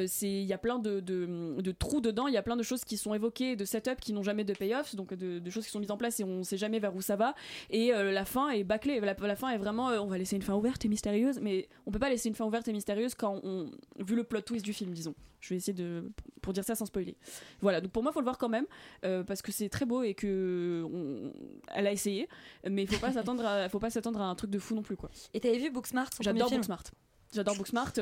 [0.08, 2.84] C'est il y a plein de, de, trous dedans il y a plein de choses
[2.84, 5.80] qui sont évoquées de setup qui n'ont jamais de payoff donc de, choses qui sont
[5.80, 7.34] mises en place et on sait jamais vers où ça va.
[7.70, 9.00] Et la fin est bâclée.
[9.00, 12.00] La, fin est vraiment on va laisser une fin ouverte et mystérieuse mais on peut
[12.00, 13.70] pas laisser une fin ouverte et mystérieuse quand on
[14.00, 16.10] vu le plot twist du film disons je vais essayer de
[16.42, 17.18] pour dire ça sans spoiler.
[17.62, 18.66] Voilà donc pour moi faut le voir quand même
[19.06, 21.34] euh, parce que c'est très beau et que on-
[21.74, 22.30] elle a essayé
[22.70, 24.96] mais il faut pas s'attendre faut pas s'attendre à un truc de fou non plus
[24.96, 25.10] quoi.
[25.34, 26.84] Et t'avais vu Booksmart j'adore Booksmart
[27.34, 27.94] J'adore Booksmart,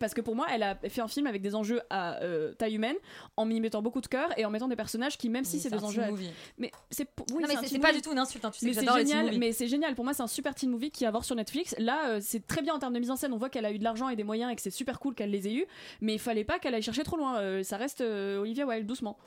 [0.00, 2.74] parce que pour moi, elle a fait un film avec des enjeux à euh, taille
[2.76, 2.96] humaine,
[3.36, 5.62] en y mettant beaucoup de cœur et en mettant des personnages qui, même si Oui,
[5.62, 6.10] c'est c'est des enjeux, à-
[6.56, 8.66] mais c'est oui, Non, mais un c'est- pas du tout une insulte, hein, tu sais
[8.66, 9.38] Mais c'est génial, movies.
[9.38, 9.94] mais c'est génial.
[9.94, 11.74] Pour moi, c'est un super teen movie qui est à voir sur Netflix.
[11.78, 13.32] Là, euh, c'est très bien en termes de mise en scène.
[13.34, 15.14] On voit qu'elle a eu de l'argent et des moyens et que c'est super cool
[15.14, 15.66] qu'elle les ait eu.
[16.00, 17.38] Mais il fallait pas qu'elle aille chercher trop loin.
[17.40, 19.18] Euh, ça reste Olivia Wilde, doucement.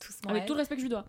[0.00, 0.46] Doucement, Avec ouais.
[0.46, 1.04] tout le respect que je lui dois.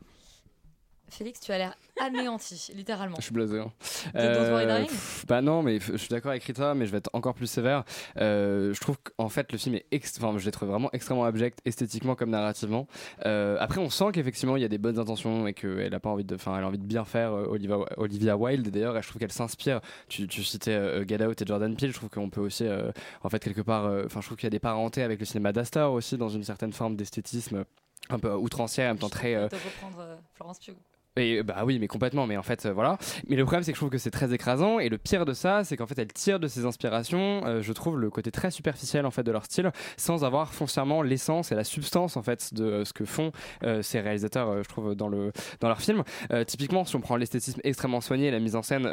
[1.10, 3.16] Félix, tu as l'air anéanti, littéralement.
[3.18, 3.60] Je suis blasé.
[3.60, 3.72] hein.
[4.14, 7.34] Darling pff, bah non, mais je suis d'accord avec Rita, mais je vais être encore
[7.34, 7.84] plus sévère.
[8.18, 11.60] Euh, je trouve qu'en fait le film est, enfin, je l'ai trouvé vraiment extrêmement abject,
[11.66, 12.88] esthétiquement comme narrativement.
[13.26, 16.10] Euh, après, on sent qu'effectivement il y a des bonnes intentions et qu'elle a pas
[16.10, 17.32] envie de, enfin, elle a envie de bien faire.
[17.34, 19.80] euh, Olivia, Olivia Wilde, d'ailleurs, je trouve qu'elle s'inspire.
[20.10, 21.92] Tu, tu citais euh, Get Out et Jordan Peele.
[21.92, 22.92] Je trouve qu'on peut aussi, euh,
[23.24, 25.26] en fait, quelque part, euh, enfin, je trouve qu'il y a des parentés avec le
[25.26, 27.64] cinéma d'Astor aussi dans une certaine forme d'esthétisme
[28.10, 29.36] un peu outrancière, en même temps très.
[29.36, 30.76] euh, reprendre euh, Florence Pugh.
[31.18, 32.28] Et bah oui, mais complètement.
[32.28, 32.98] Mais en fait, euh, voilà.
[33.28, 34.80] Mais le problème, c'est que je trouve que c'est très écrasant.
[34.80, 37.44] Et le pire de ça, c'est qu'en fait, elle tire de ses inspirations.
[37.46, 41.02] euh, je trouve le côté très superficiel en fait de leur style, sans avoir foncièrement
[41.02, 43.32] l'essence et la substance en fait de euh, ce que font
[43.64, 44.50] euh, ces réalisateurs.
[44.50, 46.04] euh, je trouve dans le dans leurs films.
[46.32, 48.88] Euh, typiquement, si on prend l'esthétisme extrêmement soigné, la mise en scène.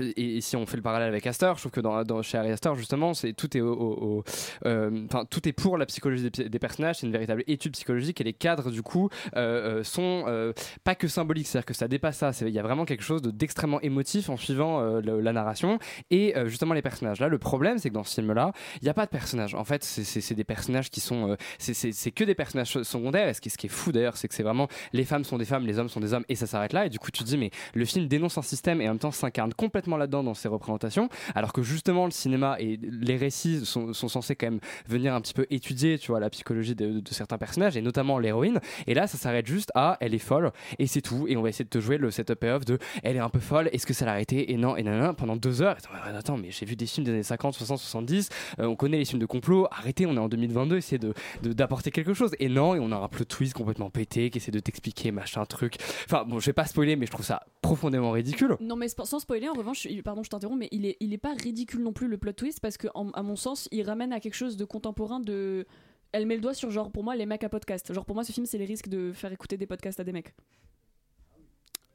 [0.00, 2.74] Et, si on fait le parallèle avec Astor, je trouve que dans, chez Harry Astor,
[2.76, 4.24] justement, c'est tout est au, au-
[4.66, 6.96] euh, tout est pour la psychologie des, personnages.
[7.00, 10.52] C'est une véritable étude psychologique et les cadres, du coup, euh, euh, sont euh,
[10.84, 12.30] pas que symboliques, c'est-à-dire que ça dépasse ça.
[12.42, 15.78] Il y a vraiment quelque chose de- d'extrêmement émotif en suivant la narration
[16.10, 17.20] et justement les personnages.
[17.20, 19.54] Là, le problème, c'est que dans ce film-là, il n'y a pas de personnages.
[19.54, 23.28] En fait, c'est- des personnages qui sont, c'est que des personnages secondaires.
[23.28, 25.38] Et ce qui, ce qui est fou d'ailleurs, c'est que c'est vraiment les femmes sont
[25.38, 26.86] des femmes, les hommes sont des hommes, et ça s'arrête là.
[26.86, 28.98] Et du coup, tu te dis, mais le film dénonce un système et en même
[28.98, 33.64] temps s'incarne complètement là-dedans dans ses représentations, alors que justement le cinéma et les récits
[33.64, 37.14] sont, censés quand même venir un petit peu étudier, tu vois, la psychologie de, de
[37.14, 38.60] certains personnages et notamment l'héroïne.
[38.86, 41.26] Et là, ça s'arrête juste à elle est folle et c'est tout.
[41.28, 43.28] Et on va essayer de te jouer le setup et off de elle est un
[43.28, 43.68] peu folle.
[43.72, 45.76] Est-ce que ça l'a arrêté Et non, et non, pendant deux heures.
[45.78, 48.28] Attends, attends, mais j'ai vu des films des années 50, 60, 70.
[48.60, 49.66] euh, on connaît les films de complot.
[49.70, 50.76] Arrêtez, on est en 2022.
[50.76, 52.32] Essayez de de- d'apporter quelque chose.
[52.38, 55.44] Et non, et on a un plot twist complètement pété qui essaie de t'expliquer machin
[55.44, 55.76] truc.
[56.06, 58.56] Enfin bon, je vais pas spoiler, mais je trouve ça profondément ridicule.
[58.60, 61.18] Non mais sans spoiler, en revanche, il- pardon, je t'interromps, mais il est, il est
[61.18, 64.20] pas ridicule non plus le plot twist parce que, à mon sens, il ramène à
[64.20, 65.66] quelque chose de contemporain de.
[66.12, 67.92] Elle met le doigt sur genre pour moi les mecs à podcast.
[67.92, 70.12] Genre pour moi ce film c'est les risques de faire écouter des podcasts à des
[70.12, 70.32] mecs.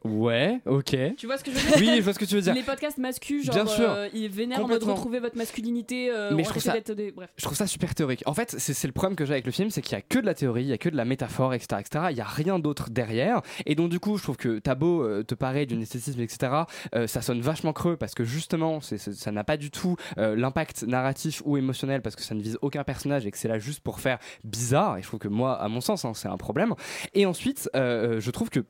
[0.05, 0.95] Ouais, ok.
[1.17, 2.53] Tu vois ce que je veux dire Oui, je vois ce que tu veux dire.
[2.53, 3.89] Les podcasts masculins, genre Bien sûr.
[3.91, 4.93] euh, ils vénèrent Complètement.
[4.95, 7.11] retrouver votre masculinité, euh, Mais je trouve ça- des.
[7.11, 7.29] Bref.
[7.35, 8.23] Je trouve ça super théorique.
[8.25, 10.19] En fait, c'est le problème que j'ai avec le film, c'est qu'il y a que
[10.19, 12.05] de la théorie, il y a que de la métaphore, etc., etc.
[12.11, 13.41] Il y a rien d'autre derrière.
[13.65, 16.63] Et donc du coup, je trouve que t'as beau euh, te parer d'une esthétisme, etc.
[17.07, 21.57] ça sonne vachement creux parce que justement, ça n'a pas du tout l'impact narratif ou
[21.57, 24.17] émotionnel parce que ça ne vise aucun personnage et que c'est là juste pour faire
[24.45, 24.97] bizarre.
[24.97, 26.73] Et je trouve que moi, à mon sens, hein, c'est un problème.
[27.13, 28.61] Et ensuite, je trouve que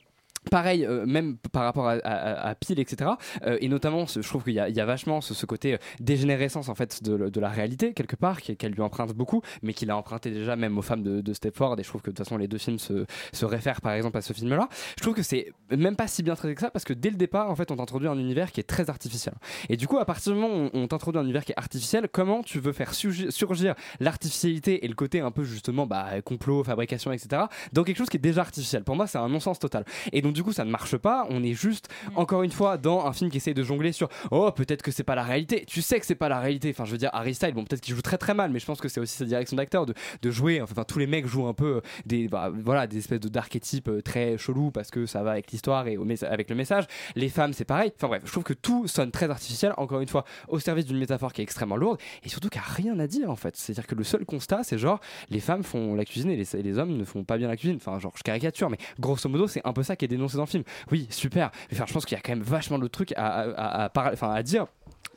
[0.51, 3.11] Pareil, euh, même par rapport à, à, Peel, etc.
[3.45, 7.03] euh, et notamment, je trouve qu'il y, a- vachement ce, côté euh, dégénérescence en fait
[7.03, 10.77] de, la réalité quelque part, qu'elle lui emprunte beaucoup, mais qu'il a emprunté déjà même
[10.77, 11.79] aux femmes de, de Stepford.
[11.79, 14.17] Et je trouve que de toute façon les deux films se, se réfèrent par exemple
[14.17, 14.69] à ce film-là.
[14.97, 17.15] Je trouve que c'est même pas si bien traité que ça parce que dès le
[17.15, 19.35] départ, en fait, on t'introduit un univers qui est très artificiel.
[19.69, 22.07] Et du coup, à partir du moment où on, t'introduit un univers qui est artificiel,
[22.11, 27.11] comment tu veux faire surgir, l'artificialité et le côté un peu justement bah, complot, fabrication,
[27.11, 27.43] etc.
[27.73, 28.83] dans quelque chose qui est déjà artificiel?
[28.83, 29.85] Pour moi, c'est un non-sens total.
[30.33, 31.25] Du coup, ça ne marche pas.
[31.29, 34.51] On est juste encore une fois dans un film qui essaye de jongler sur oh
[34.51, 35.65] peut-être que c'est pas la réalité.
[35.67, 36.69] Tu sais que c'est pas la réalité.
[36.69, 38.65] Enfin, je veux dire Harry Styles, bon peut-être qu'il joue très très mal, mais je
[38.65, 40.61] pense que c'est aussi sa direction d'acteur de, de jouer.
[40.61, 43.89] Enfin, tous les mecs jouent un peu euh, des bah, voilà des espèces de d'archétypes
[43.89, 46.85] euh, très chelous parce que ça va avec l'histoire et au avec le message.
[47.15, 47.91] Les femmes, c'est pareil.
[47.95, 49.73] Enfin bref, je trouve que tout sonne très artificiel.
[49.77, 52.63] Encore une fois, au service d'une métaphore qui est extrêmement lourde et surtout qui a
[52.63, 53.55] rien à dire en fait.
[53.55, 56.63] C'est-à-dire que le seul constat, c'est genre les femmes font la cuisine et les, et
[56.63, 57.77] les hommes ne font pas bien la cuisine.
[57.77, 60.09] Enfin, genre je caricature, mais grosso modo, c'est un peu ça qui est
[60.45, 60.63] film.
[60.91, 61.51] Oui, super.
[61.71, 63.89] Enfin, je pense qu'il y a quand même vachement de trucs à, à,
[64.33, 64.67] à dire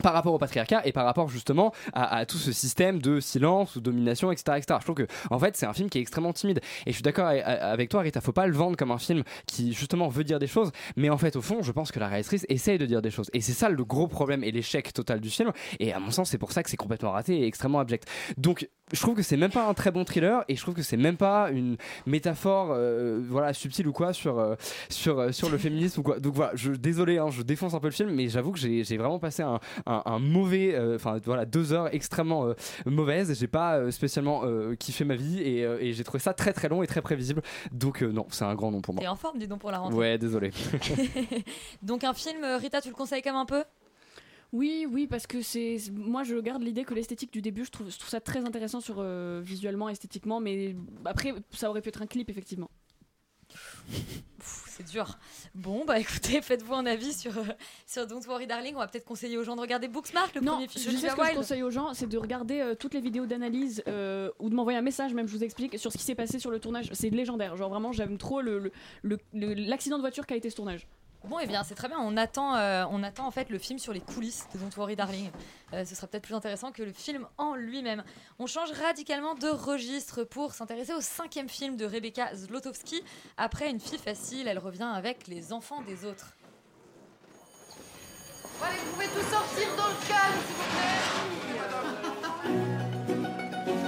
[0.03, 3.77] par rapport au patriarcat et par rapport justement à, à tout ce système de silence
[3.77, 4.79] ou domination etc, etc.
[4.81, 6.61] je trouve que en fait c'est un film qui est extrêmement timide.
[6.87, 9.73] Et je suis d'accord avec- toi Rita faut pas le vendre comme un film qui
[9.73, 10.71] justement veut dire des choses.
[10.97, 13.31] Mais en fait au fond je pense que la réalisatrice essaye de dire des choses.
[13.33, 15.53] Et c'est ça le gros problème et l'échec total du film.
[15.81, 18.09] Et à mon sens c'est pour ça que c'est complètement raté et extrêmement abject.
[18.37, 20.83] Donc je trouve que c'est même pas un très bon thriller et je trouve que
[20.83, 24.55] c'est même pas une métaphore euh, voilà subtile ou quoi sur euh,
[24.91, 26.19] sur euh, sur le féminisme ou quoi.
[26.21, 28.85] Donc voilà je désolé hein, je défonce un peu le film mais j'avoue que j'ai
[28.85, 32.55] j'ai vraiment passé un, un, un mauvais euh, enfin voilà deux heures extrêmement euh,
[32.87, 36.33] mauvaises j'ai pas euh, spécialement euh, kiffé ma vie et, euh, et j'ai trouvé ça
[36.33, 39.03] très très long et très prévisible donc euh, non c'est un grand nom pour moi
[39.03, 39.97] T'es en forme, dis donc, pour la rentrée.
[39.99, 40.51] ouais désolé
[41.83, 43.65] Donc un film, Rita, tu le conseilles quand même un peu?
[44.53, 45.79] Oui, oui, parce que c'est.
[45.95, 48.81] Moi, je garde l'idée que l'esthétique du début, je trouve, je trouve ça très intéressant
[48.83, 50.77] sur euh, visuellement, esthétiquement, mais
[51.07, 52.71] après, ça aurait pu être un clip, effectivement.
[54.75, 55.19] C'est dur.
[55.55, 57.43] Bon, bah écoutez, faites-vous un avis sur, euh,
[57.87, 58.75] sur Don't Worry Darling.
[58.75, 61.11] On va peut-être conseiller aux gens de regarder Booksmart, le Non, premier film je sais
[61.11, 64.31] ce que je conseille aux gens, c'est de regarder euh, toutes les vidéos d'analyse euh,
[64.39, 66.51] ou de m'envoyer un message, même je vous explique, sur ce qui s'est passé sur
[66.51, 66.89] le tournage.
[66.95, 67.55] C'est légendaire.
[67.57, 70.57] Genre vraiment, j'aime trop le- le- le- le- l'accident de voiture qui a été ce
[70.57, 70.87] tournage.
[71.25, 71.99] Bon, et bien, c'est très bien.
[72.01, 74.97] On attend, euh, on attend en fait le film sur les coulisses de Don't Worry
[74.97, 75.31] Darling.
[75.73, 78.03] Euh, ce sera peut-être plus intéressant que le film en lui-même.
[78.39, 83.05] On change radicalement de registre pour s'intéresser au cinquième film de Rebecca Zlotowski.
[83.37, 86.35] Après une fille facile, elle revient avec les enfants des autres.
[88.61, 90.67] Allez, vous pouvez tous sortir dans le calme, s'il vous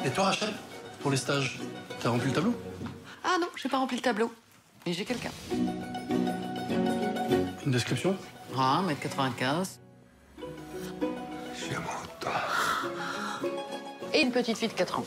[0.02, 0.08] plaît.
[0.08, 0.54] Et toi, Rachel,
[1.00, 1.60] pour les stages,
[2.00, 2.54] t'as rempli le tableau?
[3.24, 4.32] Ah non, j'ai pas rempli le tableau.
[4.86, 5.30] Mais j'ai quelqu'un.
[7.66, 8.16] Une description
[8.56, 9.78] Ah, 1m95.
[10.38, 12.32] Je suis amoureux de toi.
[14.12, 15.04] Et une petite fille de 4 ans.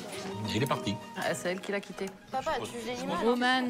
[0.54, 0.96] Il est parti.
[1.30, 2.06] Ah, c'est elle qui l'a quitté.
[2.32, 3.18] Papa, tu vieillis mal.
[3.26, 3.68] Roman,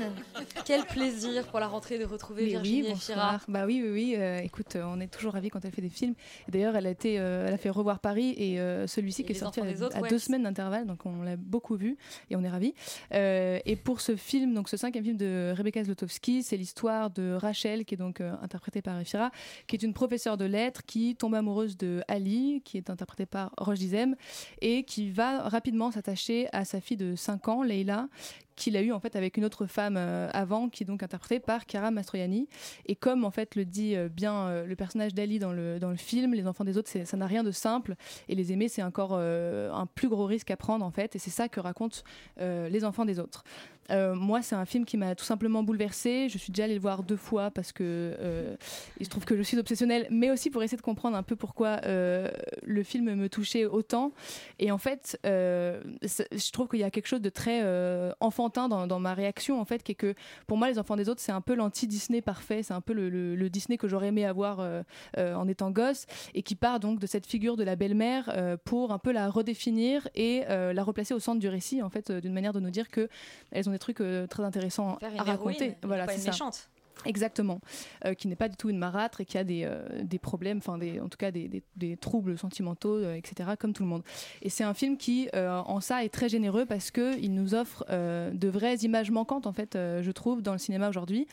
[0.63, 3.43] quel plaisir pour la rentrée de retrouver Mais Virginie oui, bonsoir.
[3.47, 4.15] Bah oui, oui, oui.
[4.15, 6.13] euh, écoute, euh, on est toujours ravis quand elle fait des films.
[6.49, 9.35] D'ailleurs, elle a été, euh, elle a fait revoir Paris et euh, celui-ci qui est
[9.35, 10.09] sorti à, des autres, à ouais.
[10.09, 11.97] deux semaines d'intervalle, donc on l'a beaucoup vu
[12.29, 12.75] et on est ravis.
[13.13, 17.33] Euh, et pour ce film, donc ce cinquième film de Rebecca Zlotowski, c'est l'histoire de
[17.33, 19.31] Rachel qui est donc euh, interprétée par Efira,
[19.65, 23.51] qui est une professeure de lettres qui tombe amoureuse de Ali, qui est interprétée par
[23.57, 24.15] Roche Dizem,
[24.61, 28.09] et qui va rapidement s'attacher à sa fille de 5 ans, Leila,
[28.57, 31.39] qu'il a eu en fait avec une autre femme euh, avant, qui est donc interprétée
[31.39, 32.49] par Chiara Mastroianni.
[32.87, 35.91] Et comme en fait le dit euh, bien euh, le personnage d'Ali dans le, dans
[35.91, 37.95] le film, les enfants des autres, ça n'a rien de simple,
[38.27, 41.29] et les aimer, c'est encore un plus gros risque à prendre en fait, et c'est
[41.29, 41.99] ça que racontent
[42.39, 43.43] les enfants des autres.
[43.89, 46.27] Moi, c'est un film qui m'a tout simplement bouleversée.
[46.29, 48.57] Je suis déjà allée le voir deux fois parce que
[48.99, 51.35] il se trouve que je suis obsessionnelle, mais aussi pour essayer de comprendre un peu
[51.35, 54.11] pourquoi le film me touchait autant.
[54.59, 58.11] Et en fait, je trouve qu'il y a quelque chose de très euh,
[58.47, 60.13] enfantin dans, dans ma réaction, en fait, qui est que
[60.47, 62.63] pour moi, Les Enfants des Autres, c'est un peu l'anti-Disney parfait.
[62.63, 64.81] C'est un peu le, le- le Disney que j'aurais aimé avoir euh,
[65.17, 68.57] euh, en étant gosse et qui part donc de cette figure de la belle-mère euh,
[68.63, 72.33] pour un peu la redéfinir et la replacer au centre du récit, en fait, d'une
[72.33, 73.09] manière de nous dire que
[73.51, 75.55] elles ont des trucs très intéressants Faire à raconter.
[75.65, 76.69] héroïne, Voilà, c'est méchante.
[77.05, 77.59] Exactement,
[78.05, 80.57] Euh, qui n'est pas du tout une marâtre et qui a des, euh, des problèmes,
[80.57, 84.03] enfin des, en tout cas des, des- troubles sentimentaux, euh, etc., comme tout le monde.
[84.41, 87.85] Et c'est un film qui, en ça, est très généreux parce que il nous offre
[87.89, 91.27] de vraies images manquantes, en fait, je trouve, dans le cinéma aujourd'hui.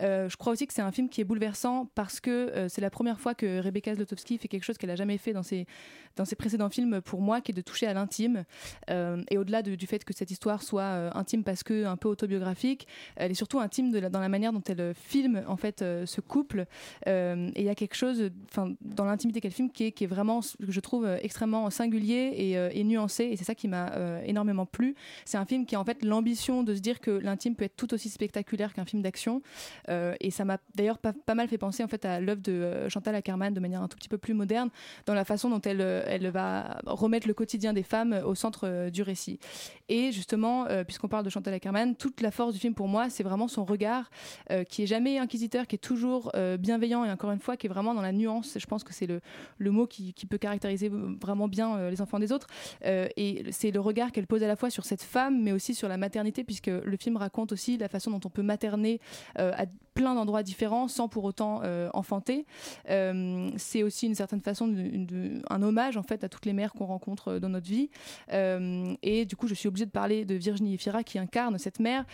[0.00, 3.20] Je crois aussi que c'est un film qui est bouleversant parce que c'est la première
[3.20, 5.66] fois que Rebecca Zlotowski fait quelque chose qu'elle a jamais fait dans ses,
[6.16, 8.44] dans ses précédents films pour moi, qui est de toucher à l'intime.
[8.88, 12.86] Et au-delà de- du fait que cette histoire soit intime parce que un peu autobiographique,
[13.16, 16.20] elle est surtout intime dans la manière dont elle euh, filme en fait euh, ce
[16.20, 16.66] couple.
[17.06, 20.04] Euh, et il y a quelque chose, enfin, dans l'intimité qu'elle filme qui est, qui
[20.04, 23.24] est vraiment, je trouve euh, extrêmement singulier et, nuancé.
[23.24, 23.92] Et c'est ça qui m'a
[24.24, 24.94] énormément plu.
[25.24, 27.76] C'est un film qui a en fait l'ambition de se dire que l'intime peut être
[27.76, 29.42] tout aussi spectaculaire qu'un film d'action.
[29.88, 33.52] Et ça m'a d'ailleurs pas, mal fait penser en fait à l'œuvre de Chantal Ackerman
[33.52, 34.70] de manière un tout petit peu plus moderne
[35.06, 39.38] dans la façon dont elle, va remettre le quotidien des femmes au centre du récit.
[39.88, 43.22] Et justement, puisqu'on parle de Chantal Ackerman, toute la force du film pour moi, c'est
[43.22, 44.10] vraiment son regard
[44.68, 47.70] qui est jamais inquisiteur, qui est toujours euh, bienveillant et encore une fois qui est
[47.70, 48.58] vraiment dans la nuance.
[48.58, 49.20] Je pense que c'est le,
[49.58, 52.46] le mot qui, qui peut caractériser vraiment bien euh, les enfants des autres.
[52.84, 55.74] Euh, et c'est le regard qu'elle pose à la fois sur cette femme, mais aussi
[55.74, 59.00] sur la maternité, puisque le film raconte aussi la façon dont on peut materner
[59.36, 59.66] à
[59.98, 62.46] plein d'endroits différents sans pour autant euh, enfanter.
[62.88, 66.72] Euh, c'est aussi une certaine façon de- un hommage en fait à toutes les mères
[66.72, 67.90] qu'on rencontre euh, dans notre vie.
[69.02, 72.04] Et du coup, je suis obligée de parler de Virginie Efira qui incarne cette mère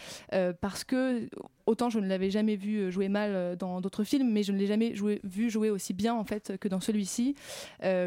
[0.61, 1.29] parce que
[1.67, 4.67] autant je ne l'avais jamais vue jouer mal dans d'autres films, mais je ne l'ai
[4.67, 7.35] jamais joué, vue jouer aussi bien en fait que dans celui-ci,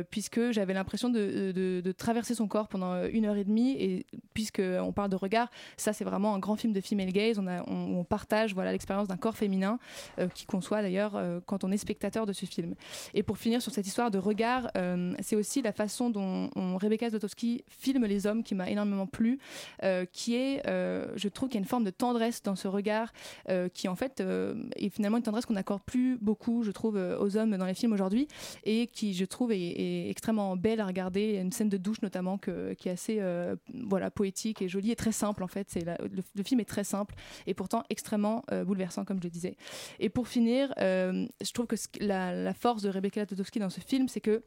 [0.10, 3.76] puisque j'avais l'impression de, traverser son corps pendant une heure et demie.
[3.80, 7.38] Et puisque on parle de regard, ça c'est vraiment un grand film de female gaze.
[7.40, 9.67] On, on, on partage voilà l'expérience d'un corps féminin
[10.20, 12.76] euh, qui conçoit d'ailleurs euh, quand on est spectateur de ce film.
[13.14, 16.78] Et pour finir sur cette histoire de regard, euh, c'est aussi la façon dont on-
[16.78, 19.40] Rebecca Zlotowski filme les hommes qui m'a énormément plu,
[20.12, 23.12] qui est, je trouve qu'il y a une forme de tendresse dans ce regard
[23.74, 24.22] qui en fait
[24.76, 27.94] est finalement une tendresse qu'on n'accorde plus beaucoup, je trouve, aux hommes dans les films
[27.94, 28.28] aujourd'hui
[28.64, 31.30] et qui, je trouve, est, extrêmement belle à regarder.
[31.30, 33.22] Il y a une scène de douche notamment qui est assez
[33.74, 35.74] voilà, poétique et jolie et très simple en fait.
[36.36, 37.16] Le, film est très simple
[37.48, 39.57] et pourtant extrêmement bouleversant comme je le disais.
[40.00, 44.08] Et pour finir, euh, je trouve que la, force de Rebecca Zlotowski dans ce film,
[44.08, 44.44] c'est que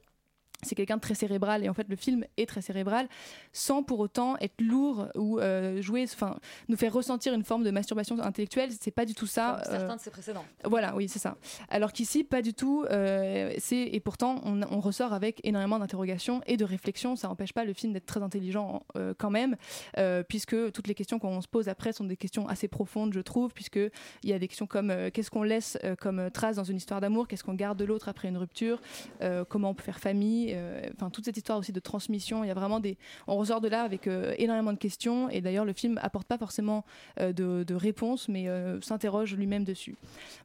[0.62, 3.08] c'est quelqu'un de très cérébral et en fait le film est très cérébral
[3.52, 6.36] sans pour autant être lourd ou euh, jouer enfin
[6.68, 9.92] nous faire ressentir une forme de masturbation intellectuelle c'est pas du tout ça Comme certains
[9.92, 10.44] euh, de ses précédents.
[10.64, 11.36] voilà, oui, c'est ça.
[11.68, 12.84] Alors qu'ici, pas du tout.
[12.90, 17.16] euh, c'est et pourtant, on, on ressort avec énormément d'interrogations et de réflexions.
[17.16, 19.56] Ça n'empêche pas le film d'être très intelligent euh, quand même,
[19.98, 23.20] euh, puisque toutes les questions qu'on se pose après sont des questions assez profondes, je
[23.20, 23.90] trouve, puisque il
[24.30, 27.00] y a des questions comme euh, qu'est-ce qu'on laisse euh, comme trace dans une histoire
[27.00, 28.80] d'amour, qu'est-ce qu'on garde de l'autre après une rupture,
[29.22, 30.82] euh, comment on peut faire famille, euh,
[31.12, 32.44] toute cette histoire aussi de transmission.
[32.44, 35.28] Il y a vraiment des, on ressort de là avec euh, énormément de questions.
[35.30, 36.84] Et d'ailleurs, le film apporte pas forcément
[37.20, 38.46] euh, de, de réponses, mais
[38.82, 39.96] s'interroge lui-même dessus.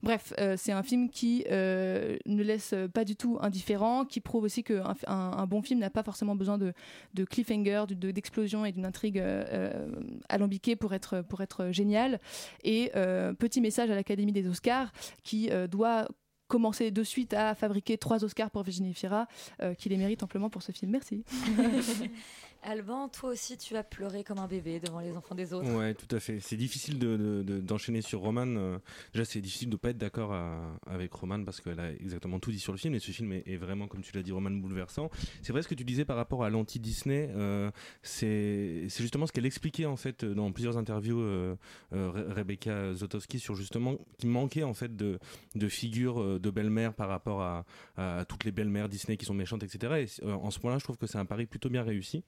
[0.04, 4.96] Bref, c'est un film qui ne laisse pas du tout indifférent, qui prouve aussi qu'un
[5.08, 6.74] un, bon film n'a pas forcément besoin de,
[7.26, 9.24] cliffhanger, de- de- d'explosion et d'une intrigue
[10.30, 11.24] alambiquée pour être,
[11.72, 12.20] génial.
[12.64, 14.92] Et euh, petit message à l'Académie des Oscars
[15.24, 16.08] qui doit
[16.48, 19.28] commencer de suite à fabriquer trois Oscars pour Virginie Fira,
[19.62, 20.92] euh, qui les mérite amplement pour ce film.
[20.92, 21.24] Merci.
[22.66, 25.70] Alban, toi aussi, tu as pleuré comme un bébé devant les enfants des autres.
[25.72, 26.40] Ouais, tout à fait.
[26.40, 28.48] C'est difficile de- de- de- d'enchaîner sur Roman.
[28.48, 28.80] euh,
[29.14, 30.34] déjà, c'est difficile de pas être d'accord
[30.88, 32.96] avec Roman parce qu'elle a exactement tout dit sur le film.
[32.96, 35.10] Et ce film est, vraiment, comme tu l'as dit, Roman bouleversant.
[35.44, 37.30] C'est vrai ce que tu disais par rapport à l'anti-Disney.
[37.36, 37.70] euh,
[38.02, 41.56] c'est justement ce qu'elle expliquait en fait dans plusieurs interviews, euh,
[41.94, 45.20] Re- Rebecca Zotowski, sur justement qu'il manquait en fait de,
[45.70, 47.66] figures de belle-mère par rapport à,
[47.98, 50.08] à toutes les belles-mères Disney qui sont méchantes, etc.
[50.22, 52.24] Et en ce point-là, je trouve que c'est un pari plutôt bien réussi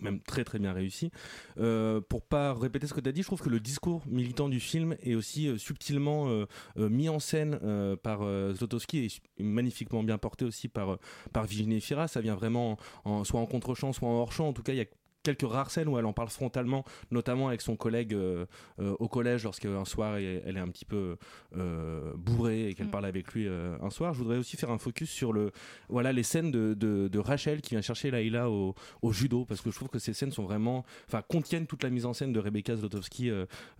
[0.00, 1.10] même très très bien réussi.
[1.58, 4.48] Euh, pour pas répéter ce que tu as dit, je trouve que le discours militant
[4.48, 6.46] du film est aussi euh, subtilement euh,
[6.78, 7.58] euh, mis en scène
[8.02, 8.20] par
[8.54, 10.98] Zlotowski et magnifiquement bien porté aussi par,
[11.32, 12.08] par Virginie Fira.
[12.08, 14.48] Ça vient vraiment en, soit en contre-champ, soit en hors-champ.
[14.48, 14.86] En tout cas, il y a
[15.22, 18.46] quelques rares scènes où elle en parle frontalement, notamment avec son collègue euh,
[18.80, 21.16] euh, au collège lorsqu'un soir elle elle est un petit peu
[21.56, 24.12] euh, bourrée et qu'elle parle avec lui un soir.
[24.14, 25.52] Je voudrais aussi faire un focus sur le,
[25.88, 29.60] voilà, les scènes de, de- de Rachel qui vient chercher Laïla au, au judo parce
[29.60, 32.32] que je trouve que ces scènes sont vraiment, enfin, contiennent toute la mise en scène
[32.32, 33.30] de Rebecca Zlotowski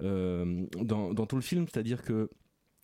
[0.00, 2.30] dans, dans tout le film, c'est-à-dire que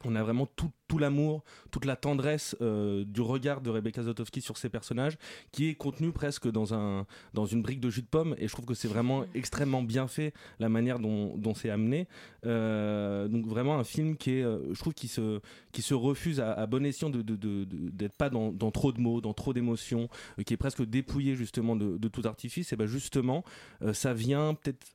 [0.04, 4.40] on a vraiment tout, tout l'amour, toute la tendresse euh, du regard de Rebecca Zlotowski
[4.40, 5.18] sur ses personnages,
[5.50, 8.34] qui est contenu presque dans, un, dans une brique de jus de pomme.
[8.38, 12.06] Et je trouve que c'est vraiment extrêmement bien fait la manière dont, dont c'est amené.
[12.46, 15.40] Euh, donc vraiment un film qui est, euh, je trouve, qui se,
[15.72, 19.00] qui se refuse à, bon escient de, de, de- d'être pas dans, dans trop de
[19.00, 20.08] mots, dans trop d'émotions,
[20.46, 22.72] qui est presque dépouillé justement de, tout artifice.
[22.72, 23.44] Et ben justement,
[23.92, 24.86] ça vient peut-être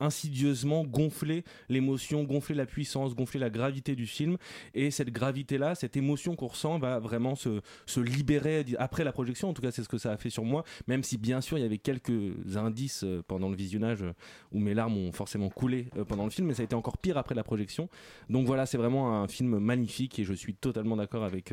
[0.00, 4.36] insidieusement gonfler l'émotion, gonfler la puissance, gonfler la gravité du film.
[4.74, 9.48] Et cette gravité-là, cette émotion qu'on ressent va vraiment se, se libérer après la projection.
[9.48, 10.64] En tout cas, c'est ce que ça a fait sur moi.
[10.86, 14.12] Même si, bien sûr, il y avait quelques indices euh, pendant le visionnage euh,
[14.52, 16.98] où mes larmes ont forcément coulé euh, pendant le film, mais ça a été encore
[16.98, 17.88] pire après la projection.
[18.30, 21.52] Donc voilà, c'est vraiment un film magnifique et je suis totalement d'accord avec,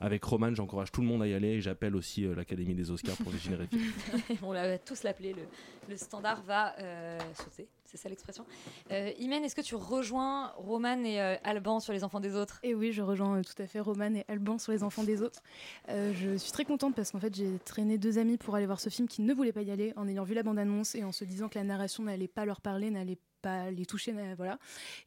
[0.00, 0.54] avec Roman.
[0.54, 3.38] J'encourage tout le monde à y aller et j'appelle aussi l'Académie des Oscars pour les
[3.38, 3.58] film.
[4.42, 5.34] On l'a tous l'appelé,
[5.88, 6.74] le, standard va
[7.50, 7.68] ¿sí?
[7.90, 8.46] C'est ça l'expression.
[8.92, 12.60] Euh, Imen, est-ce que tu rejoins Roman et euh, Alban sur les enfants des autres?
[12.62, 15.22] Et oui, je rejoins euh, tout à fait Roman et Alban sur les enfants des
[15.22, 15.42] autres.
[15.88, 18.80] Euh, je suis très contente parce qu'en fait, j'ai traîné deux amis pour aller voir
[18.80, 21.12] ce film qui ne voulaient pas y aller en ayant vu la bande-annonce et en
[21.12, 24.58] se disant que la narration n'allait pas leur parler, n'allait pas les toucher, voilà.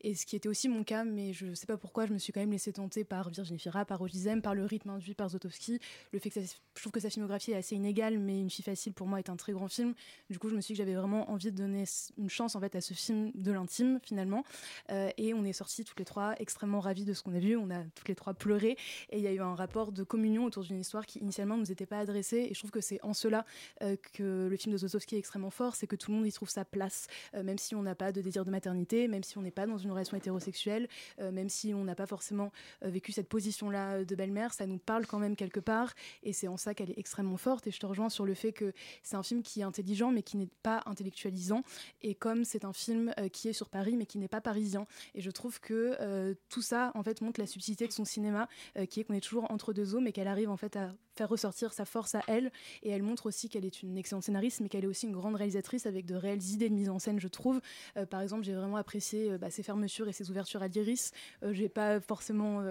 [0.01, 2.33] Et ce qui était aussi mon cas, mais je sais pas pourquoi, je me suis
[2.33, 5.79] quand même laissé tenter par Virginie Fira, par Ogizem, par le rythme induit par Zotowski.
[6.11, 8.93] Le fait que je trouve que sa filmographie est assez inégale, mais Une fille facile
[8.93, 9.93] pour moi est un très grand film.
[10.29, 11.85] Du coup, je me suis dit que j'avais vraiment envie de donner
[12.17, 14.43] une chance en fait à ce film de l'intime finalement.
[14.91, 17.55] Euh, et on est sortis toutes les trois extrêmement ravis de ce qu'on a vu.
[17.55, 18.77] On a toutes les trois pleuré
[19.09, 21.71] et il y a eu un rapport de communion autour d'une histoire qui initialement nous
[21.71, 22.47] était pas adressée.
[22.49, 23.45] Et je trouve que c'est en cela
[23.81, 26.31] euh, que le film de Zotowski est extrêmement fort, c'est que tout le monde y
[26.31, 29.37] trouve sa place, Euh, même si on n'a pas de désir de maternité, même si
[29.37, 30.87] on n'est pas dans une relation hétérosexuelle,
[31.19, 35.19] même si on n'a pas forcément vécu cette position-là de belle-mère, ça nous parle quand
[35.19, 35.93] même quelque part.
[36.23, 37.67] Et c'est en ça qu'elle est extrêmement forte.
[37.67, 40.23] Et je te rejoins sur le fait que c'est un film qui est intelligent, mais
[40.23, 41.63] qui n'est pas intellectualisant.
[42.01, 44.85] Et comme c'est un film euh, qui est sur Paris, mais qui n'est pas parisien.
[45.15, 48.47] Et je trouve que euh, tout ça, en fait, montre la subtilité de son cinéma,
[48.77, 50.93] euh, qui est qu'on est toujours entre deux eaux, mais qu'elle arrive en fait à
[51.15, 52.51] faire ressortir sa force à elle.
[52.81, 55.35] Et elle montre aussi qu'elle est une excellente scénariste, mais qu'elle est aussi une grande
[55.35, 57.61] réalisatrice avec de réelles idées de mise en scène, je trouve.
[58.09, 61.11] Par exemple, j'ai vraiment apprécié bah, ses fermetures et ses ouvertures à l'iris.
[61.43, 62.63] Euh, j'ai pas forcément,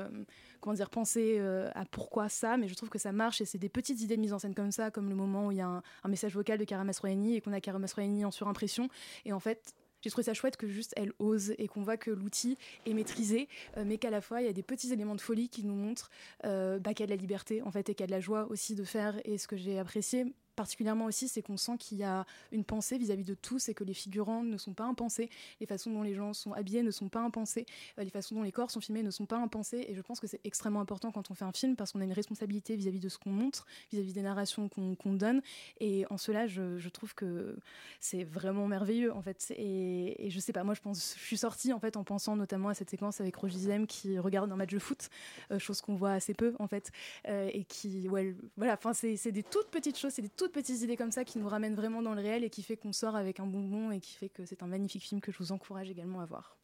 [0.61, 1.39] comment dire, pensé
[1.75, 4.21] à pourquoi ça, mais je trouve que ça marche et c'est des petites idées de
[4.21, 6.35] mise en scène comme ça, comme le moment où il y a un, un message
[6.35, 8.89] vocal de Kara Mastroianni et qu'on a Kara Mastroianni en surimpression.
[9.25, 12.11] Et en fait, j'ai trouvé ça chouette que juste elle ose et qu'on voit que
[12.11, 15.21] l'outil est maîtrisé, euh, mais qu'à la fois il y a des petits éléments de
[15.21, 16.11] folie qui nous montrent
[16.45, 18.13] euh, bah, qu'il y a de la liberté en fait et qu'il y a de
[18.13, 19.21] la joie aussi de faire.
[19.25, 22.99] Et ce que j'ai apprécié particulièrement aussi, c'est qu'on sent qu'il y a une pensée
[22.99, 26.15] vis-à-vis de tous et que les figurants ne sont pas impensés, les façons dont les
[26.15, 27.67] gens sont habillés ne sont pas impensées,
[27.99, 29.85] euh, les façons dont les corps sont filmés ne sont pas impensés.
[29.89, 32.05] Et je pense que c'est extrêmement important quand on fait un film parce qu'on a
[32.05, 35.43] une responsabilité vis-à-vis de ce qu'on montre, vis-à-vis des narrations qu'on donne.
[35.81, 37.57] Et en cela, je, trouve que
[38.01, 39.53] c'est vraiment merveilleux en fait.
[39.57, 42.37] Et, et je sais pas, moi je pense, je suis sortie en fait en pensant
[42.37, 45.09] notamment à cette séquence avec Roger Zem qui regarde un match de foot,
[45.51, 46.91] euh, chose qu'on voit assez peu en fait,
[47.29, 50.83] euh, et qui, ouais, voilà, enfin c'est des toutes petites choses, c'est des toutes petites
[50.83, 53.15] idées comme ça qui nous ramènent vraiment dans le réel et qui fait qu'on sort
[53.15, 55.91] avec un bonbon et qui fait que c'est un magnifique film que je vous encourage
[55.91, 56.57] également à voir.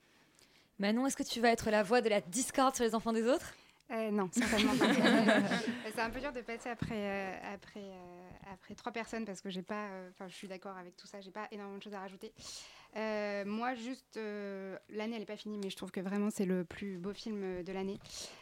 [0.79, 3.27] Manon, est-ce que tu vas être la voix de la discorde sur les enfants des
[3.27, 3.55] autres?
[3.91, 4.93] Euh, non, certainement pas.
[5.95, 9.49] C'est un peu dur de passer après, euh, après, euh, après trois personnes parce que
[9.49, 9.89] j'ai pas.
[10.11, 12.33] Enfin, je suis d'accord avec tout ça, j'ai pas énormément de choses à rajouter.
[12.95, 16.99] Moi, juste, l'année, elle n'est pas finie, mais je trouve que vraiment c'est le plus
[16.99, 17.99] beau film de l'année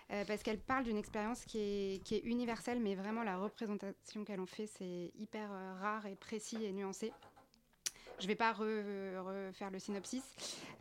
[0.09, 4.41] parce qu'elle parle d'une expérience qui est, qui est universelle, mais vraiment la représentation qu'elle
[4.41, 7.13] en fait, c'est hyper rare et précis et nuancé.
[8.19, 10.25] Je vais pas re- refaire le synopsis,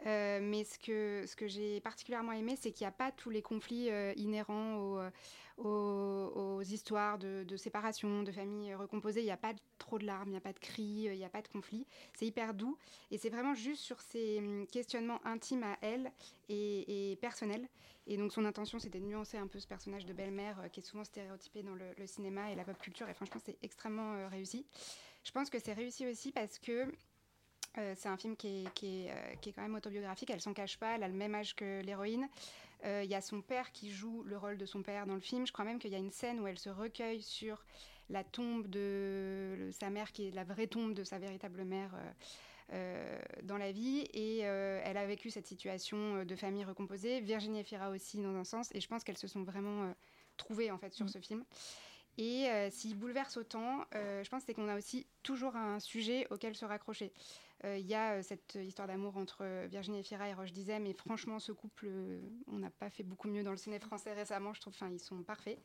[0.05, 3.89] euh, mais ce que, j'ai particulièrement aimé, c'est qu'il n'y a pas tous les conflits
[3.89, 9.21] euh, inhérents aux, euh, aux, histoires de, séparation, de familles recomposées.
[9.21, 11.25] Il n'y a pas trop de larmes, il n'y a pas de cris, il n'y
[11.25, 11.85] a pas de conflit.
[12.13, 12.77] C'est hyper doux
[13.11, 16.11] et c'est vraiment juste sur ses hum, questionnements intimes à elle
[16.47, 17.67] et, personnels.
[18.07, 20.83] Et donc son intention, c'était de nuancer un peu ce personnage de belle-mère qui est
[20.83, 23.09] souvent stéréotypé dans le, cinéma et la pop culture.
[23.09, 24.65] Et franchement, c'est extrêmement réussi.
[25.23, 26.87] Je pense que c'est réussi aussi parce que
[27.77, 30.29] euh, c'est un film qui est, qui, est, euh, qui est quand même autobiographique.
[30.29, 30.95] Elle s'en cache pas.
[30.95, 32.27] Elle a le même âge que l'héroïne.
[32.85, 35.19] Euh, Il y a son père qui joue le rôle de son père dans le
[35.21, 35.45] film.
[35.47, 37.65] Je crois même qu'il y a une scène où elle se recueille sur
[38.09, 41.91] la tombe de le- sa mère, qui est la vraie tombe de sa véritable mère.
[43.43, 47.21] dans la vie et elle a vécu cette situation de famille recomposée.
[47.21, 49.93] Virginie Efira aussi dans un sens et je pense qu'elles se sont vraiment
[50.35, 51.09] trouvées en fait sur Mm.
[51.09, 51.45] ce film.
[52.17, 56.65] Et s'il bouleverse autant, je pense c'est qu'on a aussi toujours un sujet auquel se
[56.65, 57.11] raccrocher.
[57.63, 60.85] Euh, Il y a euh, cette histoire d'amour entre euh, Virginie Efira et Roche Dizem,
[60.85, 64.13] et franchement, ce couple, euh, on n'a pas fait beaucoup mieux dans le ciné français
[64.13, 65.57] récemment, je trouve, enfin, ils sont parfaits.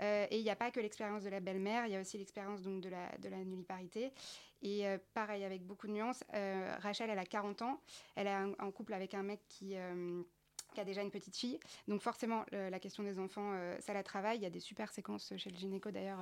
[0.00, 2.18] Euh, et il n'y a pas que l'expérience de la belle-mère, il y a aussi
[2.18, 4.12] l'expérience donc de la, de la nulliparité.
[4.62, 7.80] Et euh, pareil, avec beaucoup de nuances, euh, Rachel, elle a 40 ans,
[8.14, 10.22] elle est en couple avec un mec qui, euh,
[10.74, 11.58] qui a déjà une petite fille.
[11.88, 14.38] Donc forcément, la question des enfants, euh, ça la travaille.
[14.38, 16.20] Il y a des super séquences chez le gynéco d'ailleurs.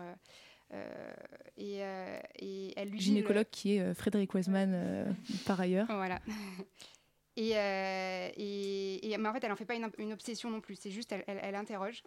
[0.72, 1.12] Euh,
[1.56, 5.04] et, euh, et elle lui le- Gynécologue qui est euh, Frédéric Wiseman euh,
[5.46, 5.86] par ailleurs.
[5.88, 6.20] Voilà.
[7.36, 10.60] Et, euh, et, et- mais en fait, elle n'en fait pas une, une obsession non
[10.60, 10.76] plus.
[10.76, 12.02] C'est juste, elle, elle, elle interroge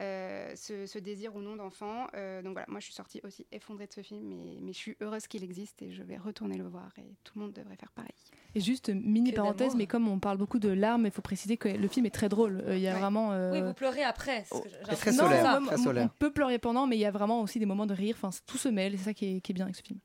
[0.00, 2.06] euh, ce, ce désir ou non d'enfant.
[2.14, 4.78] Euh, donc voilà, moi, je suis sortie aussi effondrée de ce film, mais, mais je
[4.78, 6.90] suis heureuse qu'il existe et je vais retourner le voir.
[6.98, 8.12] Et tout le monde devrait faire pareil.
[8.54, 11.56] Et juste mini Que parenthèse, mais comme on parle beaucoup de larmes, il faut préciser
[11.56, 12.62] que le film est très drôle.
[12.66, 13.00] Euh, Il y a Ouais.
[13.00, 13.32] vraiment.
[13.32, 14.44] euh, Oui, vous pleurez après.
[14.48, 15.26] que Non, l'impression.
[15.28, 15.60] ouais, Ça.
[15.60, 18.16] on- On peut pleurer pendant, mais il y a vraiment aussi des moments de rire.
[18.16, 18.92] Enfin, tout se mêle.
[18.96, 19.98] C'est ça qui est, qui est bien avec ce film.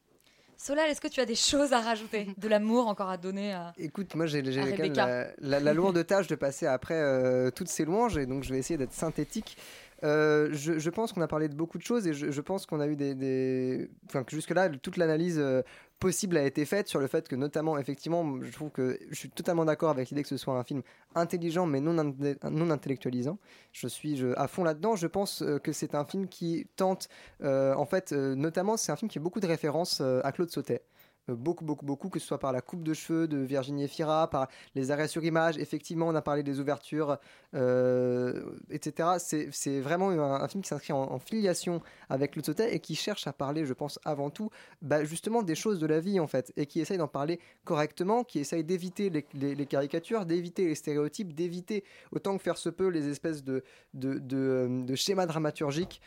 [0.65, 3.73] Solal, est-ce que tu as des choses à rajouter De l'amour encore à donner à...
[3.77, 8.17] Écoute, moi j'ai la, la- la lourde tâche de passer après euh, toutes ces louanges
[8.17, 9.57] et donc je vais essayer d'être synthétique.
[10.05, 12.65] Euh, je, je pense qu'on a parlé de beaucoup de choses et je, je pense
[12.65, 13.89] qu'on a eu des, des...
[14.05, 15.63] Enfin, que jusque-là, toute l'analyse euh,
[16.03, 19.29] possible a été faite sur le fait que notamment, effectivement, je trouve que je suis
[19.29, 20.81] totalement d'accord avec l'idée que ce soit un film
[21.15, 23.39] intelligent mais non, non intellectualisant.
[23.71, 24.97] Je suis à fond là-dedans.
[24.97, 27.07] Je pense euh, que c'est un film qui tente,
[27.41, 30.49] euh, en fait, euh, notamment, c'est un film qui a beaucoup de références à Claude
[30.49, 30.83] Sautet.
[31.29, 34.29] Euh, beaucoup, beaucoup, beaucoup, que ce soit par la coupe de cheveux de Virginie Efira,
[34.29, 35.57] par les arrêts sur image.
[35.57, 37.17] Effectivement, on a parlé des ouvertures,
[37.53, 39.09] euh, etc.
[39.19, 43.33] C'est- vraiment un, film qui s'inscrit en, filiation avec Claude Sautet et qui cherche à
[43.33, 44.49] parler, je pense, avant tout,
[44.81, 48.23] bah, justement des choses de la vie, en fait, et qui essaye d'en parler correctement,
[48.23, 53.07] qui essaye d'éviter les, caricatures, d'éviter les stéréotypes, d'éviter autant que faire se peut les
[53.09, 53.63] espèces de,
[53.93, 56.01] de, de, euh, de schémas dramaturgiques,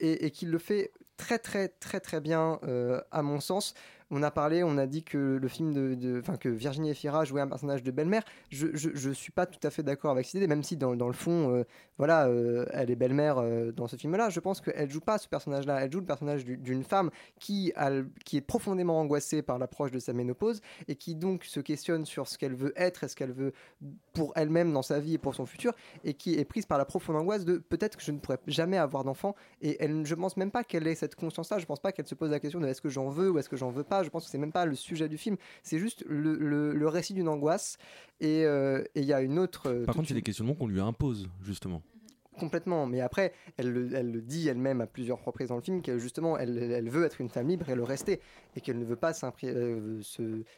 [0.00, 2.58] et, qui le fait très très très très bien
[3.10, 3.74] à mon sens.
[4.10, 7.40] On a parlé, on a dit que le film de, enfin que Virginie Efira jouait
[7.40, 8.22] un personnage de belle-mère.
[8.50, 11.06] Je, je, suis pas tout à fait d'accord avec cette idée, même si dans, dans
[11.06, 11.64] le fond, euh,
[11.98, 14.28] voilà, euh, elle est belle-mère euh, dans ce film-là.
[14.30, 15.80] Je pense qu'elle joue pas ce personnage-là.
[15.84, 17.90] Elle joue le personnage du- d'une femme qui a,
[18.24, 22.28] qui est profondément angoissée par l'approche de sa ménopause et qui donc se questionne sur
[22.28, 23.52] ce qu'elle veut être et ce qu'elle veut
[24.12, 25.72] pour elle-même dans sa vie et pour son futur
[26.04, 28.76] et qui est prise par la profonde angoisse de peut-être que je ne pourrai jamais
[28.78, 31.58] avoir d'enfant et elle, je pense même pas qu'elle ait cette conscience-là.
[31.58, 33.48] Je pense pas qu'elle se pose la question de est-ce que j'en veux ou est-ce
[33.48, 33.93] que j'en veux pas.
[34.02, 35.36] Je pense que c'est même pas le sujet du film.
[35.62, 37.78] C'est juste le, le- le récit d'une angoisse
[38.20, 39.68] et euh, et il y a une autre.
[39.70, 41.82] euh, Par contre, c'est des questionnements qu'on lui impose, justement.
[42.38, 46.36] Complètement, mais après, elle le, dit elle-même à plusieurs reprises dans le film que justement,
[46.36, 48.20] elle, veut être une femme libre et le rester,
[48.56, 49.12] et qu'elle ne veut pas
[49.44, 50.00] euh,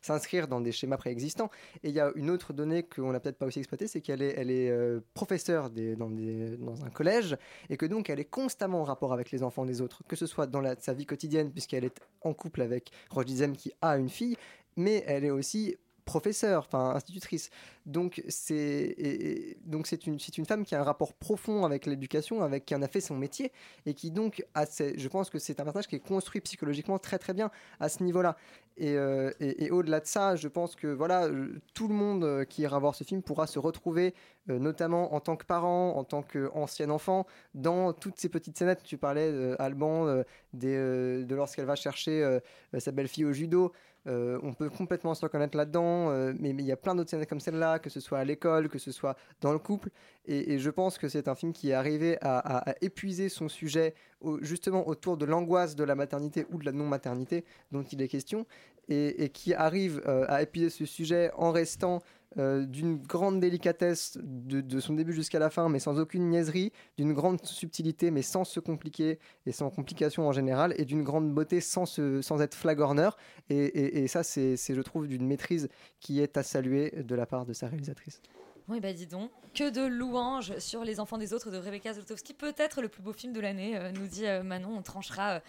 [0.01, 1.51] s'inscrire dans des schémas préexistants.
[1.83, 4.23] Et il y a une autre donnée qu'on n'a peut-être pas aussi exploitée, c'est qu'elle
[4.23, 7.37] est, euh, professeure dans, un collège,
[7.69, 10.27] et que donc elle est constamment en rapport avec les enfants des autres, que ce
[10.27, 14.09] soit dans sa vie quotidienne, puisqu'elle est en couple avec Roche Dizem qui a une
[14.09, 14.37] fille,
[14.77, 17.51] mais elle est aussi professeure, enfin institutrice.
[17.85, 22.43] Donc c'est donc c'est une c'est une femme qui a un rapport profond avec l'éducation,
[22.43, 23.53] avec qui en a fait son métier
[23.85, 27.35] et qui donc je pense que c'est un personnage qui est construit psychologiquement très très
[27.35, 28.37] bien à ce niveau-là.
[28.79, 32.45] Et, euh, et- au-delà de ça, je pense que voilà euh, tout le monde euh,
[32.45, 34.15] qui ira voir ce film pourra se retrouver,
[34.49, 38.83] notamment en tant que parent, en tant qu'ancien enfant, dans toutes ces petites scénettes.
[38.85, 42.39] Tu parlais euh, Alban de lorsqu'elle va chercher
[42.79, 43.73] sa belle-fille au judo.
[44.07, 47.27] Euh, on peut complètement se reconnaître là-dedans, euh, mais il y a plein d'autres scènes
[47.27, 49.91] comme celle-là, que ce soit à l'école, que ce soit dans le couple.
[50.27, 53.95] Et, je pense que c'est un film qui est arrivé à, épuiser son sujet
[54.41, 58.47] justement autour de l'angoisse de la maternité ou de la non-maternité dont il est question,
[58.89, 62.03] et, et qui arrive euh, à épuiser ce sujet en restant
[62.39, 67.13] euh, d'une grande délicatesse de, son début jusqu'à la fin, mais sans aucune niaiserie, d'une
[67.13, 71.61] grande subtilité, mais sans se compliquer et sans complication en général, et d'une grande beauté
[71.61, 73.17] sans, se- sans être flagorneur.
[73.49, 75.69] Et, ça, c'est, je trouve, d'une maîtrise
[76.01, 78.21] qui est à saluer de la part de sa réalisatrice.
[78.69, 82.35] Oui, bah dis donc, que de louanges sur Les Enfants des Autres de Rebecca Zlotowski.
[82.35, 84.77] Peut-être le plus beau film de l'année, euh, nous dit euh, Manon.
[84.77, 85.41] On tranchera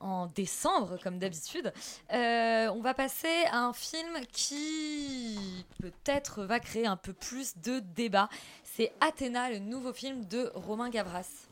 [0.00, 1.72] en décembre, comme d'habitude.
[2.12, 5.38] Euh, on va passer à un film qui
[5.80, 8.28] peut-être va créer un peu plus de débat.
[8.64, 11.48] C'est Athéna, le nouveau film de Romain Gavras.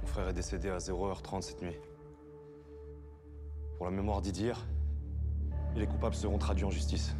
[0.00, 1.76] Mon frère est décédé à 0h30 cette nuit.
[3.76, 4.66] Pour la mémoire d'Idir,
[5.74, 7.14] les coupables seront traduits en justice.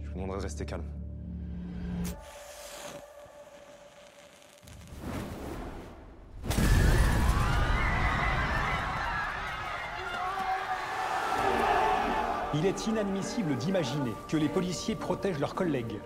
[0.00, 1.01] Je vous demanderai de rester calme.
[12.54, 15.98] Il est inadmissible d'imaginer que les policiers protègent leurs collègues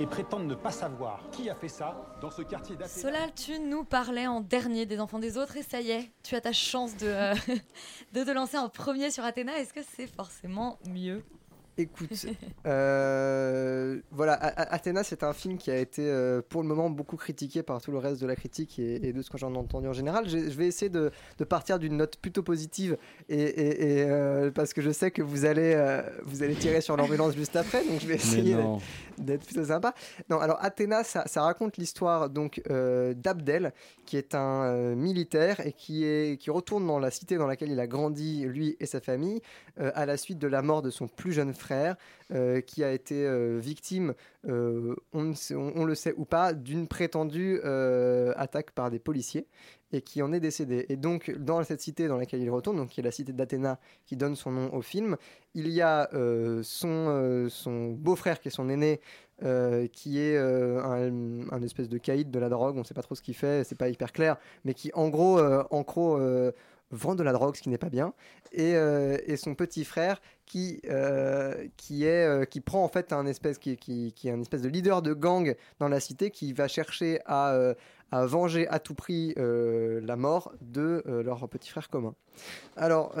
[0.00, 3.02] et prétendent ne pas savoir qui a fait ça dans ce quartier d'Athéna.
[3.02, 6.34] Solal, tu nous parlais en dernier des Enfants des Autres et ça y est, tu
[6.34, 7.34] as ta chance de, euh,
[8.14, 9.58] de te lancer en premier sur Athéna.
[9.58, 11.22] Est-ce que c'est forcément mieux
[11.78, 12.26] Écoute,
[12.66, 17.62] euh, voilà, Athéna, c'est un film qui a été euh, pour le moment beaucoup critiqué
[17.62, 19.86] par tout le reste de la critique et, et de ce que j'en ai entendu
[19.86, 20.26] en général.
[20.26, 22.96] Je, je vais essayer de, de partir d'une note plutôt positive
[23.28, 25.74] et, et- et, euh, parce que je sais que vous allez,
[26.24, 28.54] vous allez tirer sur l'ambulance juste après, donc je vais essayer
[29.18, 29.94] d'être- plutôt sympa.
[30.30, 32.62] Non, alors Athéna, ça, ça raconte l'histoire donc
[33.16, 33.72] d'Abdel,
[34.06, 37.80] qui est un militaire et qui, est, qui retourne dans la cité dans laquelle il
[37.80, 39.40] a grandi, lui et sa famille,
[39.78, 41.65] à la suite de la mort de son plus jeune frère,
[42.32, 44.14] euh, qui a été euh, victime,
[44.48, 47.60] euh, on, le sait ou pas, d'une prétendue
[48.36, 49.46] attaque par des policiers
[49.92, 50.86] et qui en est décédé.
[50.88, 53.78] Et donc, dans cette cité dans laquelle il retourne, donc qui est la cité d'Athéna,
[54.04, 55.16] qui donne son nom au film,
[55.54, 56.10] il y a
[56.62, 59.00] son, beau-frère qui est son aîné,
[59.92, 63.22] qui est un, espèce de caïd de la drogue, on ne sait pas trop ce
[63.22, 66.18] qu'il fait, c'est pas hyper clair, mais qui en gros, en gros
[66.90, 68.14] vend de la drogue, ce qui n'est pas bien,
[68.52, 73.12] et, euh, et son petit frère qui, euh, qui, est, euh, qui prend en fait
[73.12, 76.52] un espèce, qui, qui, qui un espèce de leader de gang dans la cité qui
[76.52, 77.74] va chercher à,
[78.12, 82.14] à venger à tout prix la mort de leur petit frère commun.
[82.76, 83.14] Alors,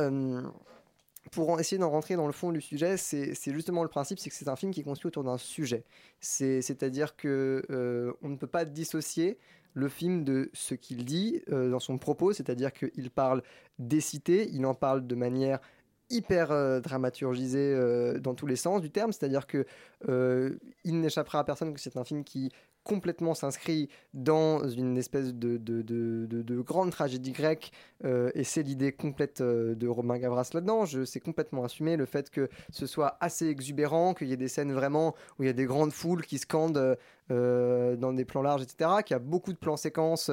[1.32, 4.36] pour essayer d'en rentrer dans le fond du sujet, c'est justement le principe, c'est que
[4.36, 5.82] c'est un film qui est construit autour d'un sujet.
[6.20, 9.38] C'est- C'est-à-dire que on ne peut pas dissocier
[9.76, 13.42] le film de ce qu'il dit euh, dans son propos, c'est-à-dire qu'il parle
[13.78, 15.60] des cités, il en parle de manière
[16.08, 19.66] hyper euh, dramaturgisée euh, dans tous les sens du terme, c'est-à-dire que
[20.08, 22.52] euh, il n'échappera à personne que c'est un film qui
[22.86, 27.72] complètement s'inscrit dans une espèce de, de, de- de- de grande tragédie grecque
[28.04, 30.84] euh, et c'est l'idée complète euh, de Romain Gavras là-dedans.
[30.84, 34.48] Je sais complètement assumé le fait que ce soit assez exubérant, qu'il y ait des
[34.48, 36.96] scènes vraiment où il y a des grandes foules qui scandent
[37.32, 39.02] euh, dans des plans larges, etc.
[39.04, 40.30] Qu'il y a beaucoup de plans séquences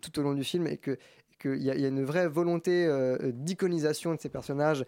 [0.00, 0.98] tout au long du film et que
[1.40, 2.88] qu'il y, a- une vraie volonté
[3.32, 4.84] d'iconisation de ces personnages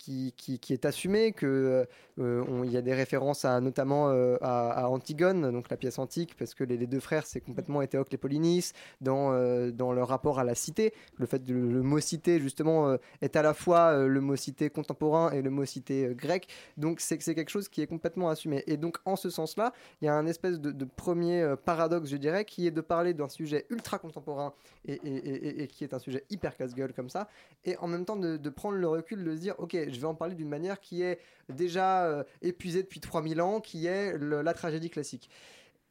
[0.00, 1.86] qui, est assumée, que
[2.18, 6.54] euh, y a des références à notamment euh, à, Antigone, donc la pièce antique, parce
[6.54, 10.54] que les, deux frères c'est complètement Éthéocle et Polynice dans euh, leur rapport à la
[10.54, 15.30] cité, le fait le mot cité justement est à la fois le mot cité contemporain
[15.32, 18.64] et le mot cité grec, donc c'est quelque chose qui est complètement assumé.
[18.66, 22.44] Et donc en ce sens-là, il y a un espèce de, premier paradoxe, je dirais,
[22.44, 24.54] qui est de parler d'un sujet ultra contemporain
[24.86, 27.28] et, qui est un sujet hyper casse-gueule comme ça,
[27.64, 30.14] et en même temps de prendre le recul, de se dire, ok, je vais en
[30.14, 31.18] parler d'une manière qui est
[31.48, 35.30] déjà euh, épuisée depuis 3000 ans, qui est la tragédie classique.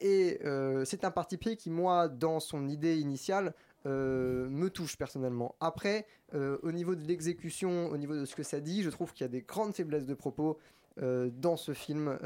[0.01, 3.53] Et euh, c'est un parti pris qui, moi, dans son idée initiale,
[3.85, 5.55] euh, me touche personnellement.
[5.59, 9.23] Après, au niveau de l'exécution, au niveau de ce que ça dit, je trouve qu'il
[9.23, 10.59] y a des grandes faiblesses de propos
[11.01, 12.19] dans ce film,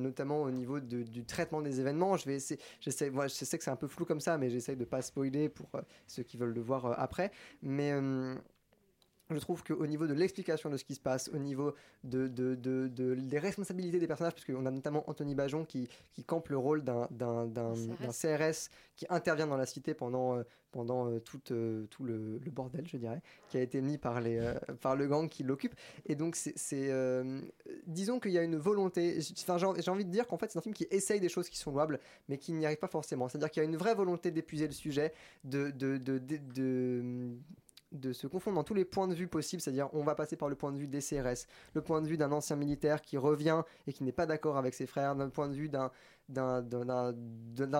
[0.00, 2.16] notamment au niveau du traitement des événements.
[2.16, 4.50] Je vais essayer, j'essaie, moi, je sais que c'est un peu flou comme ça, mais
[4.50, 5.70] j'essaye de pas spoiler pour
[6.08, 7.30] ceux qui veulent le voir après.
[7.62, 7.92] Mais
[9.30, 11.74] je trouve qu'au niveau de l'explication de ce qui se passe, au niveau
[12.04, 15.88] de, de- de- de- des responsabilités des personnages, parce qu'on a notamment Anthony Bajon qui,
[16.12, 20.36] qui campe le rôle d'un, d'un- d'un- d'un CRS qui intervient dans la cité pendant,
[20.36, 23.98] euh, pendant euh, tout, euh, tout le, le bordel, je dirais, qui a été mis
[23.98, 25.74] par, les, par le gang qui l'occupe.
[26.06, 26.90] Et donc, c'est, c'est,
[27.86, 29.18] disons qu'il y a une volonté.
[29.40, 31.48] Enfin, j'ai, j'ai envie de dire qu'en fait, c'est un film qui essaye des choses
[31.48, 31.98] qui sont louables,
[32.28, 33.28] mais qui n'y arrive pas forcément.
[33.28, 35.12] C'est-à-dire qu'il y a une vraie volonté d'épuiser le sujet,
[35.44, 35.98] de, de,
[37.92, 40.48] de, se confondre dans tous les points de vue possibles, c'est-à-dire on va passer par
[40.48, 43.62] le point de vue des CRS, le point de vue d'un ancien militaire qui revient
[43.86, 45.90] et qui n'est pas d'accord avec ses frères, d'un point de vue d'un
[46.28, 46.62] d'un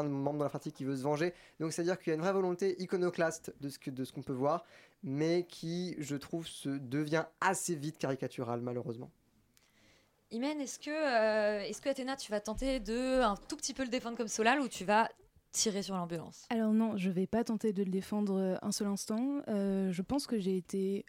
[0.04, 1.34] membre de la fratrie qui veut se venger.
[1.58, 4.22] Donc c'est-à-dire qu'il y a une vraie volonté iconoclaste de ce que de ce qu'on
[4.22, 4.64] peut voir,
[5.02, 9.10] mais qui, je trouve, se devient assez vite caricatural malheureusement.
[10.32, 13.84] Imen, est-ce que, euh, est-ce que Athéna, tu vas tenter de un tout petit peu
[13.84, 15.08] le défendre comme Solal ou tu vas
[15.56, 15.94] tirer sur
[16.50, 19.40] Alors non, je vais pas tenter de le défendre euh, un seul instant.
[19.48, 21.04] Euh, je pense que j'ai été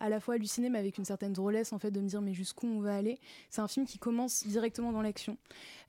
[0.00, 2.32] à la fois hallucinée mais avec une certaine drôlesse en fait de me dire mais
[2.32, 3.18] jusqu'où on va aller?
[3.50, 5.36] C'est un film qui commence directement dans l'action.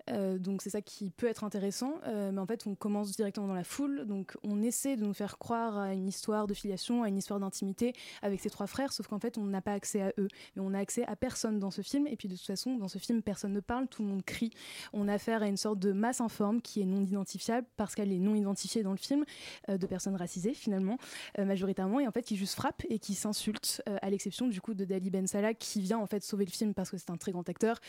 [0.10, 3.48] Euh, donc c'est ça qui peut être intéressant, Euh, mais en fait on commence directement
[3.48, 7.04] dans la foule, donc on essaie de nous faire croire à une histoire de filiation,
[7.04, 10.02] à une histoire d'intimité avec ces trois frères, sauf qu'en fait on n'a pas accès
[10.02, 12.46] à eux, mais on a accès à personne dans ce film, et puis de toute
[12.46, 14.52] façon dans ce film personne ne parle, tout le monde crie.
[14.94, 18.12] On a affaire à une sorte de masse informe qui est non identifiable parce qu'elle
[18.12, 19.26] est non identifiée dans le film,
[19.70, 20.98] euh, de personnes racisées finalement,
[21.38, 24.86] majoritairement, et en fait qui juste frappent et qui s'insultent, à l'exception du coup de
[24.86, 27.32] Dali Ben Salah qui vient en fait sauver le film parce que c'est un très
[27.32, 27.80] grand acteur,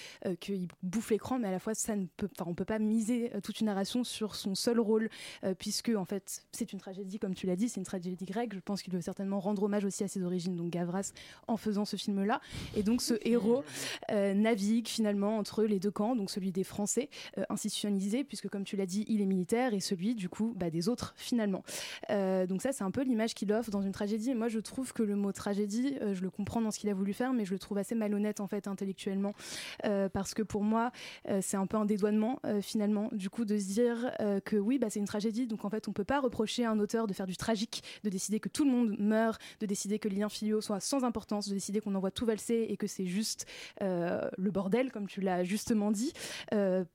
[0.41, 3.35] qu'il bouffe l'écran, mais à la fois ça ne peut, enfin on peut pas miser
[3.35, 5.09] euh, toute une narration sur son seul rôle,
[5.45, 8.55] euh, puisque en fait c'est une tragédie comme tu l'as dit, c'est une tragédie grecque.
[8.55, 11.13] Je pense qu'il veut certainement rendre hommage aussi à ses origines, donc Gavras,
[11.49, 12.41] en faisant ce film-là.
[12.77, 13.65] Et donc ce héros
[14.11, 18.65] euh, navigue finalement entre les deux camps, donc celui des Français euh, institutionnalisés, puisque comme
[18.65, 21.63] tu l'as dit, il est militaire, et celui du coup bah, des autres finalement.
[22.09, 24.31] Donc ça c'est un peu l'image qu'il offre dans une tragédie.
[24.31, 26.95] Et moi je trouve que le mot tragédie, je le comprends dans ce qu'il a
[26.95, 29.35] voulu faire, mais je le trouve assez malhonnête en fait intellectuellement,
[29.83, 30.93] parce que pour moi
[31.41, 34.79] c'est un peu un dédouanement euh, finalement, du coup de se dire euh, que oui
[34.79, 37.13] bah, c'est une tragédie, donc en fait on peut pas reprocher à un auteur de
[37.13, 40.29] faire du tragique, de décider que tout le monde meurt, de décider que les liens
[40.31, 43.47] filiaux soient sans importance, de décider qu'on envoie tout valser et que c'est juste
[43.83, 46.13] euh, le bordel comme tu l'as justement dit,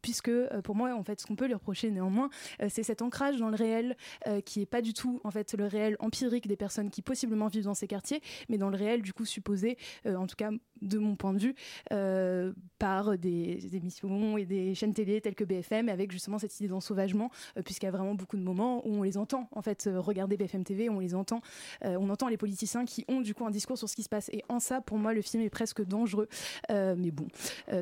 [0.02, 0.32] puisque
[0.64, 2.30] pour moi en fait ce qu'on peut lui reprocher néanmoins
[2.70, 3.96] c'est cet ancrage dans le réel
[4.46, 7.66] qui est pas du tout en fait le réel empirique des personnes qui possiblement vivent
[7.66, 11.16] dans ces quartiers, mais dans le réel du coup supposé, en tout cas de mon
[11.16, 11.56] point de vue,
[12.80, 17.30] par des émissions et des chaînes télé telles que BFM, avec justement cette idée d'ensauvagement,
[17.58, 20.00] euh, puisqu'il y a vraiment beaucoup de moments où on les entend en fait euh,
[20.00, 21.42] regarder BFM TV, on les entend,
[21.86, 24.10] euh, on entend les politiciens qui ont du coup un discours sur ce qui se
[24.10, 26.28] passe, et en ça pour moi le film est presque dangereux,
[26.70, 27.28] mais bon,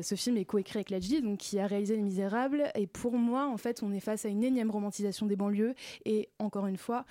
[0.02, 3.46] ce film est coécrit avec Ladji, donc qui a réalisé Les Misérables, et pour moi
[3.46, 7.04] en fait on est face à une énième romantisation des banlieues, et encore une fois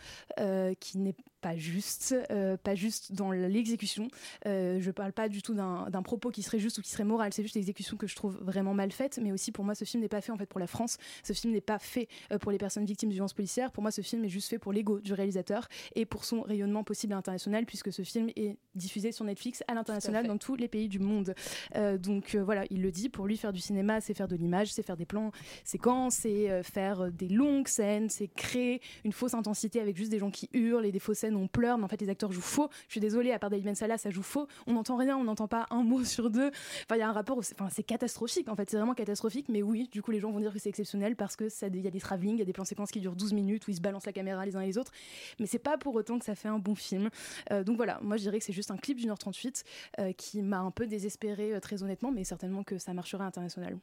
[0.79, 1.15] qui n'est
[1.45, 4.07] pas juste, euh, pas juste dans l'exécution.
[4.47, 7.33] Euh, je parle pas du tout d'un propos qui serait juste ou qui serait moral.
[7.33, 9.19] C'est juste l'exécution que je trouve vraiment mal faite.
[9.21, 10.97] Mais aussi pour moi, ce film n'est pas fait en fait pour la France.
[11.21, 13.71] Ce film n'est pas fait euh, pour les personnes victimes de violences policières.
[13.71, 16.83] Pour moi, ce film est juste fait pour l'ego du réalisateur et pour son rayonnement
[16.83, 20.67] possible à l'international, puisque ce film est diffusé sur Netflix à l'international dans tous les
[20.67, 21.35] pays du monde.
[21.75, 23.09] Euh, donc voilà, il le dit.
[23.09, 25.31] Pour lui, faire du cinéma, c'est faire de l'image, c'est faire des plans
[25.63, 30.31] séquences, c'est faire des longues scènes, c'est créer une fausse intensité avec juste des gens
[30.31, 32.69] qui hurlent et des fausses scènes on pleure, mais en fait les acteurs jouent faux.
[32.87, 34.47] Je suis désolée, à part David Ben ça joue faux.
[34.67, 36.47] On n'entend rien, on n'entend pas un mot sur deux.
[36.47, 39.47] Enfin, il y a un rapport, enfin, c'est catastrophique en fait, c'est vraiment catastrophique.
[39.49, 41.87] Mais oui, du coup, les gens vont dire que c'est exceptionnel parce que il y
[41.87, 43.77] a des travelling, il y a des plans séquences qui durent 12 minutes où ils
[43.77, 44.91] se balancent la caméra les uns et les autres.
[45.39, 47.09] Mais c'est pas pour autant que ça fait un bon film.
[47.51, 49.63] Euh, donc voilà, moi je dirais que c'est juste un clip d'une heure 38
[49.99, 53.77] euh, qui m'a un peu désespéré très honnêtement, mais certainement que ça marcherait à international.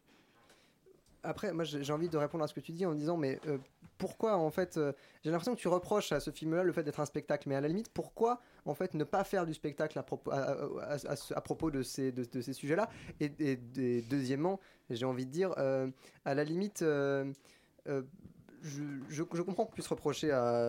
[1.25, 3.59] Après, moi j'ai envie de répondre à ce que tu dis en disant, mais euh,
[3.99, 4.93] pourquoi en fait, euh,
[5.23, 7.61] j'ai l'impression que tu reproches à ce film-là le fait d'être un spectacle, mais à
[7.61, 12.89] la limite, pourquoi en fait ne pas faire du spectacle à propos, de ces, sujets-là?
[13.20, 13.57] Et,
[14.11, 14.59] deuxièmement,
[14.91, 15.89] j'ai envie de dire, euh,
[16.25, 17.33] à la limite, je,
[19.23, 20.68] comprends qu'on puisse reprocher à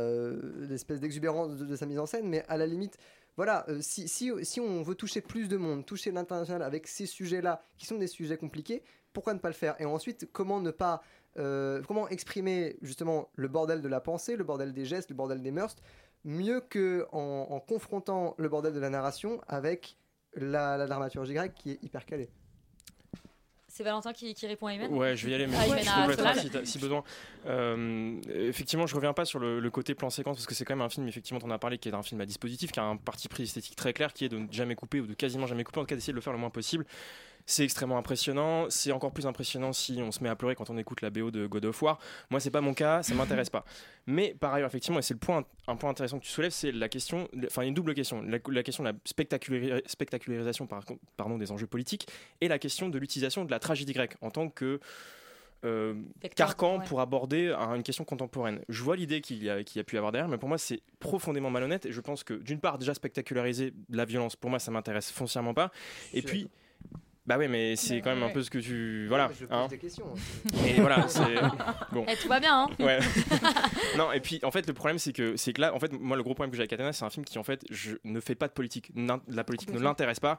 [0.59, 2.99] l'espèce d'exubérance de, sa mise en scène, mais à la limite,
[3.37, 7.97] voilà, si on veut toucher plus de monde, toucher l'international avec ces sujets-là, qui sont
[7.97, 8.83] des sujets compliqués,
[9.13, 9.75] pourquoi ne pas le faire?
[9.79, 11.01] Et ensuite, comment ne pas,
[11.37, 15.41] euh, comment exprimer justement le bordel de la pensée, le bordel des gestes, le bordel
[15.41, 15.75] des mœurs,
[16.25, 19.97] mieux que en, en confrontant le bordel de la narration avec
[20.35, 22.29] la, la dramaturgie grecque qui est hyper calée?
[23.67, 26.39] C'est Valentin qui, qui répond à Imen Ouais, je vais y aller, mais Ah, je
[26.41, 27.03] si, si besoin.
[27.47, 30.75] Euh, effectivement, je reviens pas sur le, le côté plan séquence parce que c'est quand
[30.75, 32.83] même un film, effectivement, on a parlé, qui est un film à dispositif, qui a
[32.83, 35.47] un parti pris esthétique très clair, qui est de ne jamais couper ou de quasiment
[35.47, 36.85] jamais couper, en tout cas d'essayer de le faire le moins possible.
[37.45, 38.67] C'est extrêmement impressionnant.
[38.69, 41.29] C'est encore plus impressionnant si on se met à pleurer quand on écoute la BO
[41.29, 41.99] de God of War.
[42.29, 43.65] Moi, c'est pas mon cas, ça m'intéresse pas.
[44.07, 46.71] Mais par ailleurs, effectivement, et c'est le point, un point intéressant que tu soulèves, c'est
[46.71, 50.83] la question, enfin une double question, la, la question de la spectacularis- spectacularisation par-
[51.17, 52.07] pardon, des enjeux politiques
[52.39, 54.79] et la question de l'utilisation de la tragédie grecque en tant que
[55.65, 55.95] euh,
[56.35, 56.85] carcan ouais.
[56.85, 58.59] pour aborder un- une question contemporaine.
[58.67, 60.57] Je vois l'idée qu'il y, a- qu'il y a pu avoir derrière, mais pour moi
[60.57, 64.59] c'est profondément malhonnête et je pense que d'une part déjà spectaculariser la violence, pour moi
[64.59, 65.71] ça m'intéresse foncièrement pas,
[66.13, 66.49] et puis
[67.25, 69.07] Bah ouais, mais c'est quand même un peu ce que tu.
[69.07, 69.31] Voilà.
[69.33, 69.67] je pose hein.
[69.69, 70.05] des questions.
[70.61, 71.23] Mais voilà, c'est.
[71.91, 72.05] Bon.
[72.09, 72.99] Eh, tout va bien, hein Ouais.
[73.97, 76.17] non, et puis en fait, le problème, c'est que, c'est que là, en fait, moi,
[76.17, 78.19] le gros problème que j'ai avec Athéna, c'est un film qui, en fait, je ne
[78.19, 78.91] fait pas de politique.
[79.27, 80.37] La politique ne l'intéresse pas.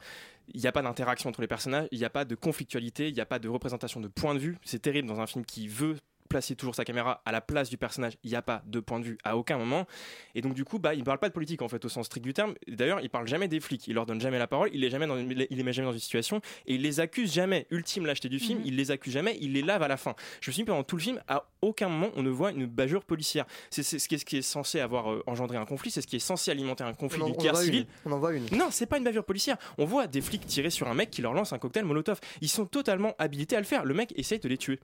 [0.52, 3.14] Il n'y a pas d'interaction entre les personnages, il n'y a pas de conflictualité, il
[3.14, 4.58] n'y a pas de représentation de point de vue.
[4.64, 5.96] C'est terrible dans un film qui veut
[6.34, 8.98] placer toujours sa caméra à la place du personnage, il n'y a pas de point
[8.98, 9.86] de vue à aucun moment.
[10.34, 12.06] Et donc du coup, bah, il ne parle pas de politique en fait au sens
[12.06, 12.54] strict du terme.
[12.66, 15.06] D'ailleurs, il parle jamais des flics, il leur donne jamais la parole, il les jamais
[15.06, 17.68] dans une, il les met jamais dans une situation et il les accuse jamais.
[17.70, 20.16] Ultime lâcheté du film, il les accuse jamais, il les lave à la fin.
[20.40, 22.66] Je me suis dit pendant tout le film, à aucun moment on ne voit une
[22.66, 23.44] bavure policière.
[23.70, 26.08] C'est ce qui est, ce qui est censé avoir euh, engendré un conflit, c'est ce
[26.08, 27.66] qui est censé alimenter un conflit On en- d'une on en guerre voit une.
[27.70, 27.86] civile.
[28.06, 28.46] On en voit une.
[28.50, 29.56] Non, c'est pas une bavure policière.
[29.78, 32.18] On voit des flics tirer sur un mec qui leur lance un cocktail Molotov.
[32.40, 33.84] Ils sont totalement habilités à le faire.
[33.84, 34.80] Le mec essaye de les tuer.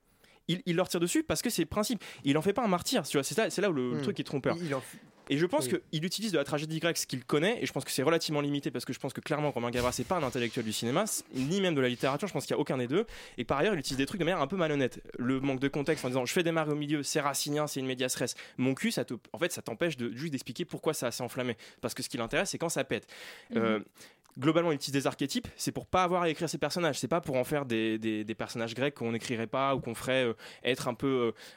[0.48, 2.02] Il, il leur tire dessus parce que c'est le principe.
[2.24, 3.02] Il en fait pas un martyr.
[3.06, 3.22] tu vois.
[3.24, 4.02] C'est là, c'est là où le, le Hmm.
[4.02, 4.56] truc est trompeur.
[4.60, 4.82] Il en-
[5.32, 5.78] Et je pense Oui.
[5.92, 8.40] qu'il utilise de la tragédie grecque ce qu'il connaît, et je pense que c'est relativement
[8.40, 11.04] limité parce que je pense que clairement Romain Gavras c'est pas un intellectuel du cinéma,
[11.34, 13.06] ni même de la littérature, je pense qu'il y a aucun des deux.
[13.38, 15.00] Et par ailleurs, il utilise des trucs de manière un peu malhonnête.
[15.20, 17.86] Le manque de contexte en disant je fais démarrer au milieu, c'est racinien, c'est une
[17.86, 18.34] médias res.
[18.58, 21.56] Mon cul, ça te, en fait, ça t'empêche de juste d'expliquer pourquoi ça s'est enflammé.
[21.80, 23.06] Parce que ce qui l'intéresse, c'est quand ça pète.
[23.54, 23.78] Euh,
[24.38, 27.20] globalement, il utilise des archétypes, c'est pour pas avoir à écrire ses personnages, c'est pas
[27.20, 30.32] pour en faire des, des- personnages grecs qu'on n'écrirait pas ou qu'on ferait euh,
[30.64, 31.06] être un peu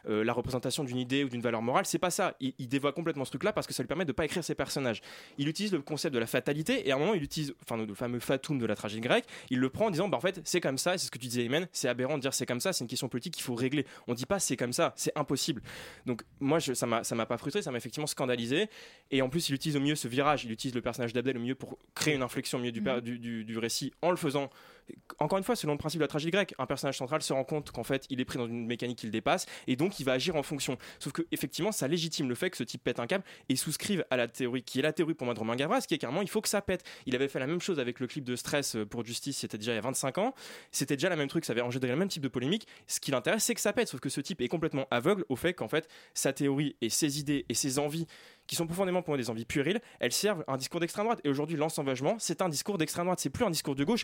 [0.07, 2.35] euh, euh, la représentation d'une idée ou d'une valeur morale, c'est pas ça.
[2.41, 5.01] Il, dévoie complètement ce truc-là parce que ça lui permet de pas écrire ses personnages.
[5.37, 7.93] Il utilise le concept de la fatalité et à un moment, il utilise, enfin, le
[7.93, 10.59] fameux fatum de la tragédie grecque, il le prend en disant, bah en fait, c'est
[10.59, 12.73] comme ça, c'est ce que tu disais, Imen, c'est aberrant de dire c'est comme ça,
[12.73, 13.85] c'est une question politique qu'il faut régler.
[14.07, 15.61] On dit pas c'est comme ça, c'est impossible.
[16.05, 18.69] Donc, moi, ça m'a ça m'a pas frustré, ça m'a effectivement scandalisé.
[19.11, 21.41] Et en plus, il utilise au mieux ce virage, il utilise le personnage d'Abdel au
[21.41, 24.49] mieux pour créer une inflexion au du, per- du, du- du récit en le faisant.
[25.19, 27.43] Encore une fois, selon le principe de la tragédie grecque, un personnage central se rend
[27.43, 30.03] compte qu'en fait, il est pris dans une mécanique qui le dépasse et donc il
[30.03, 30.77] va agir en fonction.
[30.99, 34.05] Sauf que effectivement, ça légitime le fait que ce type pète un câble et souscrive
[34.09, 36.21] à la théorie qui est la théorie pour moi de Romain Gavras, qui est carrément
[36.21, 36.83] il faut que ça pète.
[37.05, 39.57] Il avait fait la même chose avec le clip de Stress euh, pour Justice, c'était
[39.57, 40.33] déjà il y a 25 ans.
[40.71, 42.67] C'était déjà la même truc, ça avait engendré le même type de polémique.
[42.87, 43.87] Ce qui l'intéresse, c'est que ça pète.
[43.87, 47.19] Sauf que ce type est complètement aveugle au fait qu'en fait, sa théorie et ses
[47.19, 48.07] idées et ses envies
[48.47, 51.21] qui sont profondément pour moi des envies puériles, elles servent un discours d'extrême droite.
[51.23, 53.19] Et aujourd'hui, l'ensauvagement, c'est un discours d'extrême droite.
[53.19, 54.03] C'est plus un discours de gauche.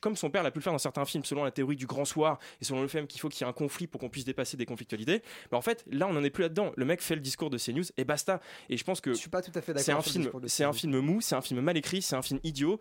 [0.00, 2.04] Comme son père l'a pu le faire dans certains films, selon la théorie du grand
[2.04, 4.24] soir et selon le fait qu'il faut qu'il y ait un conflit pour qu'on puisse
[4.24, 5.22] dépasser des conflictualités.
[5.50, 6.72] Mais en fait, là, on n'en est plus là-dedans.
[6.76, 8.40] Le mec fait le discours de CNews et basta.
[8.68, 10.64] Et je pense que Je suis pas tout à fait d'accord c'est un film, c'est
[10.64, 12.80] un film mou, c'est un film mal écrit, c'est un film idiot.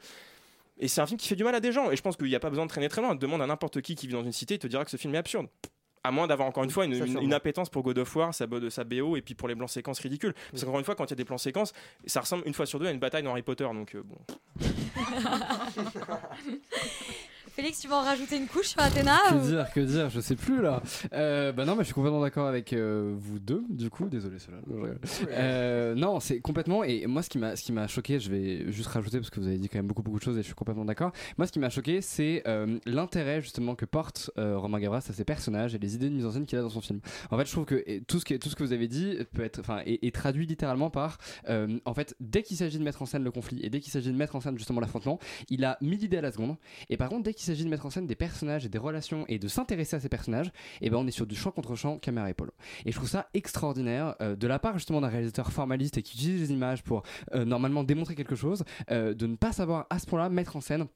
[0.80, 1.92] Et c'est un film qui fait du mal à des gens.
[1.92, 3.16] Et je pense qu'il n'y a pas besoin de traîner très loin.
[3.16, 5.14] Demande à n'importe qui qui vit dans une cité, il te dira que ce film
[5.16, 5.48] est absurde.
[6.04, 8.70] À moins d'avoir encore une fois une, appétence pour God of War, sa, bo- de
[8.70, 10.34] sa BO et puis pour les plans séquences ridicules.
[10.52, 11.74] Parce qu'encore une fois, quand il y a des plans séquences,
[12.06, 13.64] ça ressemble une fois sur deux à une bataille dans Harry Potter.
[13.64, 14.18] Donc euh, bon.
[17.56, 20.20] Félix, tu vas en rajouter une couche sur Athéna Que ou- dire, que dire, je
[20.22, 20.82] sais plus là.
[21.14, 24.40] Euh, bah non, mais je suis complètement d'accord avec euh, vous deux, du coup, désolé
[24.40, 24.58] cela.
[25.30, 26.84] Euh, non, c'est complètement.
[26.84, 29.40] Et moi, ce qui m'a, ce qui m'a choqué, je vais juste rajouter parce que
[29.40, 31.12] vous avez dit quand même beaucoup, beaucoup de choses et je suis complètement d'accord.
[31.38, 35.14] Moi, ce qui m'a choqué, c'est euh, l'intérêt justement que porte euh, Romain Gavras à
[35.14, 37.02] ses personnages et les idées de mise en scène qu'il a dans son film.
[37.30, 39.44] En fait, je trouve que tout ce que tout ce que vous avez dit peut
[39.44, 43.04] être, enfin, est, est traduit littéralement par, euh, en fait, dès qu'il s'agit de mettre
[43.04, 45.64] en scène le conflit et dès qu'il s'agit de mettre en scène justement l'affrontement, il
[45.66, 46.56] a mille idées à la seconde.
[46.90, 49.26] Et par contre, dès qu'il s'agit de mettre en scène des personnages et des relations
[49.28, 51.98] et de s'intéresser à ces personnages, et ben on est sur du champ contre champ,
[51.98, 52.52] caméra épaule.
[52.86, 56.18] Et je trouve ça extraordinaire euh, de la part justement d'un réalisateur formaliste et qui
[56.18, 60.00] utilise les images pour euh, normalement démontrer quelque chose, euh, de ne pas savoir à
[60.00, 60.88] ce point-là mettre en scène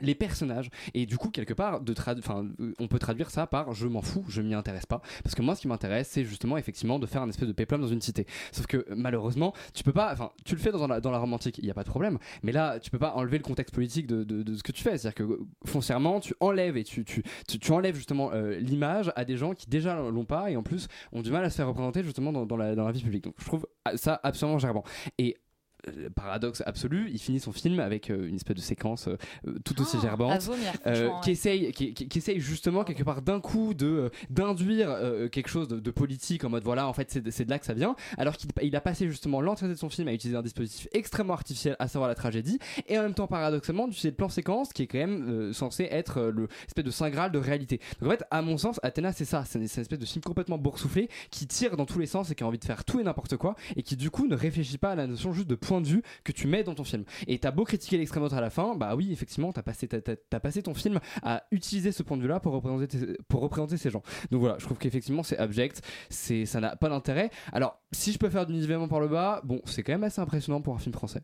[0.00, 0.70] les personnages.
[0.94, 4.02] Et du coup quelque part de enfin euh, on peut traduire ça par je m'en
[4.02, 5.00] fous je m'y intéresse pas.
[5.22, 7.80] Parce que moi ce qui m'intéresse c'est justement effectivement de faire un espèce de péplum
[7.80, 8.26] dans une cité.
[8.52, 11.58] Sauf que malheureusement tu peux pas enfin tu le fais dans la, dans la romantique
[11.58, 12.18] il y a pas de problème.
[12.42, 14.98] Mais là tu peux pas enlever le contexte politique de, de, ce que tu fais.
[14.98, 18.58] C'est à dire que euh, foncièrement tu enlèves et tu, tu, tu, enlèves justement euh,
[18.58, 21.50] l'image à des gens qui déjà l'ont pas et en plus ont du mal à
[21.50, 23.24] se faire représenter justement dans, la, dans la vie publique.
[23.24, 24.84] Donc je trouve ah, ça absolument gerbant
[25.18, 25.36] et
[26.14, 29.16] paradoxe absolu, il finit son film avec euh, une espèce de séquence euh,
[29.64, 33.22] tout aussi à gerbante, vomir, euh, qui essaye, qui, qui- qui essaye justement quelque part
[33.22, 34.96] d'un coup de d'induire
[35.30, 37.74] quelque chose de, de politique en mode voilà en fait c'est de, là que ça
[37.74, 40.88] vient, alors qu'il il a passé justement l'entrée de son film à utiliser un dispositif
[40.92, 42.58] extrêmement artificiel, à savoir la tragédie,
[42.88, 46.20] et en même temps paradoxalement d'utiliser le plan séquence qui est quand même censé être
[46.22, 47.80] le espèce de saint graal de réalité.
[48.00, 50.04] Donc en fait à mon sens Athéna c'est ça, c'est une, c'est une espèce de
[50.06, 52.84] film complètement boursouflé qui tire dans tous les sens et qui a envie de faire
[52.84, 55.48] tout et n'importe quoi et qui du coup ne réfléchit pas à la notion juste
[55.48, 57.04] de point de vue que tu mets dans ton film.
[57.26, 60.00] Et t'as beau critiquer l'extrême droite à la fin, bah oui effectivement t'as passé, t'as,
[60.00, 63.16] t'as- t'as passé ton film à utiliser ce point de vue là pour représenter, tes-
[63.28, 64.02] pour représenter ces gens.
[64.30, 67.30] Donc voilà, je trouve qu'effectivement c'est abject, c'est, ça n'a pas d'intérêt.
[67.52, 70.20] Alors si je peux faire du nivellement par le bas, bon c'est quand même assez
[70.20, 71.20] impressionnant pour un film français.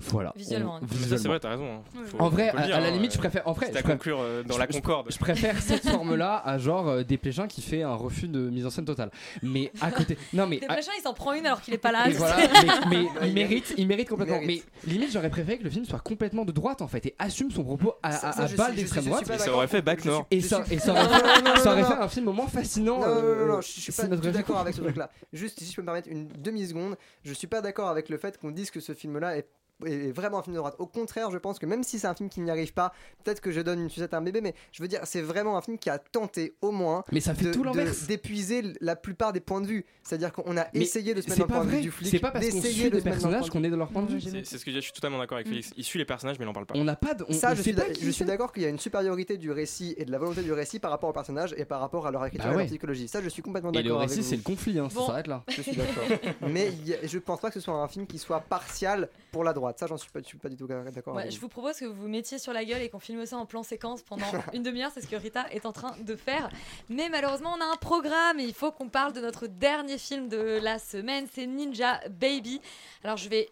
[0.00, 0.32] Voilà.
[0.36, 0.78] Visuellement.
[0.82, 1.28] On- Ça, c'est visuellement.
[1.30, 1.66] vrai, t'as raison.
[1.74, 1.82] hein.
[2.06, 3.46] Faut- en vrai, à, dire, à la hein, limite, je euh, préfère.
[3.48, 5.06] En vrai, c'est à je préfère- conclure euh, dans je- la je- concorde.
[5.12, 8.66] Je préfère cette forme-là à genre euh, des Pléchins qui fait un refus de mise
[8.66, 9.10] en scène totale.
[9.42, 11.78] Mais à côté, non mais Des à- machins, il s'en prend une alors qu'il est
[11.78, 12.08] pas là.
[12.10, 12.36] voilà,
[12.90, 14.40] mais, mais il mérite, il mérite complètement.
[14.44, 17.50] Mais limite, j'aurais préféré que le film soit complètement de droite en fait et assume
[17.50, 19.30] son propos à, Ça- à balle d'extrême droite.
[19.30, 20.26] Et ça aurait fait Bac Nord.
[20.30, 22.02] Et ça, et ça aurait Non, fait, non, non, ça aurait non, fait non.
[22.02, 22.98] un film au moins fascinant.
[23.00, 25.10] Non, non, non, non, euh, je suis pas d'accord avec ce truc-là.
[25.32, 28.36] Juste, si je peux me permettre une demi-seconde, je suis pas d'accord avec le fait
[28.38, 29.46] qu'on dise que ce film-là est
[29.84, 30.76] est vraiment un film de droite.
[30.78, 32.92] Au contraire, je pense que même si c'est un film qui n'y arrive pas,
[33.24, 35.56] peut-être que je donne une sucette à un bébé, mais je veux dire, c'est vraiment
[35.56, 38.06] un film qui a tenté au moins Mais ça fait de- tout de- l'inverse.
[38.06, 39.84] d'épuiser la plupart des points de vue.
[40.02, 42.08] C'est-à-dire qu'on a Mais essayé de se mettre dans le point de vue du flic,
[42.10, 44.20] C'est pas parce qu'on suit de des personnages qu'on est dans leur point de vue.
[44.20, 45.70] C'est c'est ce que je je suis totalement d'accord avec Félix.
[45.76, 46.74] Il suit les personnages, mais il en parle pas.
[46.76, 47.24] On n'a pas de.
[47.28, 49.50] on- Ça, on je suis, pas je suis d'accord qu'il y a une supériorité du
[49.50, 52.10] récit et de la volonté du récit par rapport aux personnages et par rapport à
[52.10, 52.62] leur écriture Bah et à ouais.
[52.64, 53.08] leur psychologie.
[53.08, 55.42] Ça, je suis complètement Et le d'accord récit, c'est le conflit, hein, ça s'arrête là.
[55.48, 56.04] Je suis d'accord.
[56.50, 56.70] Mais
[57.02, 59.63] je pense pas que ce soit un film qui soit partial pour la droite.
[59.76, 61.48] Ça, j'en suis pas, je suis pas du tout d'accord Ouais, je vous.
[61.48, 64.02] propose que vous vous mettiez sur la gueule et qu'on filme ça en plan séquence
[64.02, 66.48] pendant une demi-heure, c'est ce que Rita est en train de faire.
[66.88, 70.28] Mais malheureusement, on a un programme et il faut qu'on parle de notre dernier film
[70.28, 72.60] de la semaine, c'est Ninja Baby.
[73.02, 73.48] Alors je vais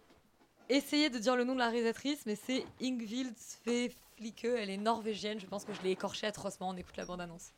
[0.68, 5.38] essayer de dire le nom de la réalisatrice, mais c'est Ingvild Sveflike, elle est norvégienne,
[5.40, 7.52] je pense que je l'ai écorché atrocement, on écoute la bande-annonce.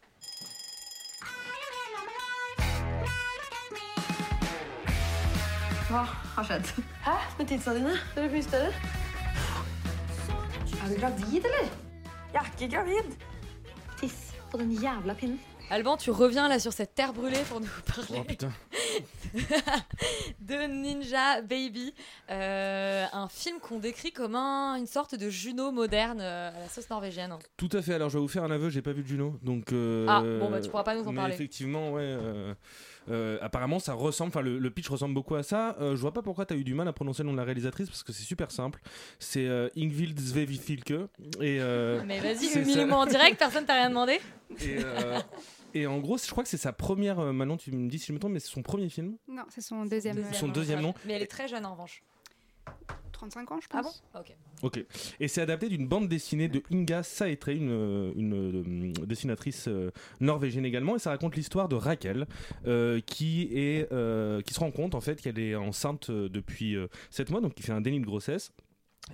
[5.95, 6.03] Hva
[6.35, 6.71] har skjedd?
[7.07, 7.13] Hæ?
[7.39, 7.93] Med tidsa dine?
[8.17, 8.73] Dere puster det?
[10.83, 11.69] Er du gravid, eller?
[12.35, 13.13] Jeg er ikke gravid.
[14.01, 15.39] Tiss på den jævla pinnen.
[15.71, 18.53] Alban, tu reviens là sur cette terre brûlée pour nous parler Oh putain.
[20.41, 21.95] de Ninja Baby,
[22.31, 26.69] Euh, un film qu'on décrit comme un- une sorte de Juno moderne euh, à la
[26.69, 27.35] sauce norvégienne.
[27.57, 27.95] Tout à fait.
[27.95, 29.39] Alors, je vais vous faire un aveu, j'ai pas vu de Juno.
[29.43, 31.35] Donc, euh, Ah, bon, bah, tu pourras pas nous en mais parler.
[31.35, 32.17] Effectivement, ouais.
[33.11, 34.29] Euh, apparemment, ça ressemble.
[34.29, 35.77] Enfin, le, le pitch ressemble beaucoup à ça.
[35.81, 37.39] Euh, je vois pas pourquoi tu as eu du mal à prononcer le nom de
[37.39, 38.81] la réalisatrice parce que c'est super simple.
[39.19, 40.93] C'est euh, Ingvild Svevifilke.
[41.41, 44.21] Et, euh, Mais vas-y, humilie-moi en direct, personne t'a rien demandé.
[44.61, 45.19] Et, euh,
[45.75, 47.19] et en gros, je crois que c'est sa première.
[47.19, 49.17] euh, Manon, tu me dis si je me trompe, mais c'est son premier film.
[49.29, 50.25] Non, c'est son deuxième.
[50.33, 50.95] Son deuxième nom.
[51.07, 52.03] Mais elle est très jeune en revanche.
[53.31, 54.03] 35 ans, je Ah pense.
[54.13, 54.21] bon?
[54.21, 54.37] Ok.
[54.63, 54.85] Ok.
[55.21, 60.65] Et c'est adapté d'une bande dessinée de Inga Saetre, une, euh, une dessinatrice euh, norvégienne
[60.65, 60.97] également.
[60.97, 62.27] Et ça raconte l'histoire de Raquel,
[62.67, 66.77] euh, qui, est, euh, qui se rend compte en fait qu'elle est enceinte euh, depuis
[67.11, 68.53] 7 mois, donc qui fait un déni de grossesse.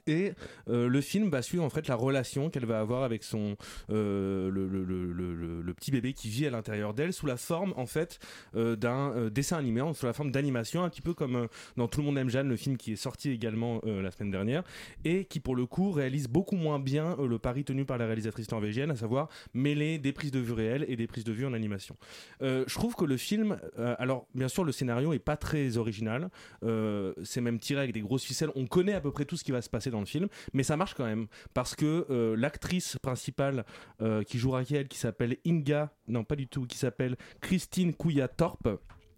[0.07, 0.32] Et
[0.68, 3.57] euh, le film va suivre en fait la relation qu'elle va avoir avec son
[3.91, 8.18] euh, le, petit bébé qui vit à l'intérieur d'elle sous la forme en fait
[8.55, 12.07] euh, d'un dessin animé, sous la forme d'animation, un petit peu comme dans Tout le
[12.07, 14.62] monde aime Jeanne, le film qui est sorti également la semaine dernière
[15.05, 18.51] et qui pour le coup réalise beaucoup moins bien le pari tenu par la réalisatrice
[18.51, 21.53] norvégienne, à savoir mêler des prises de vue réelles et des prises de vue en
[21.53, 21.97] animation.
[22.41, 26.30] Je trouve que le film, alors bien sûr le scénario est pas très original,
[26.62, 29.53] c'est même tiré avec des grosses ficelles, on connaît à peu près tout ce qui
[29.53, 32.99] va se passer dans le film, mais ça marche quand même parce que euh, l'actrice
[32.99, 33.64] principale
[34.03, 38.68] euh, qui joue Raquel, qui s'appelle Inga, non pas du tout, qui s'appelle Christine Couillatorp,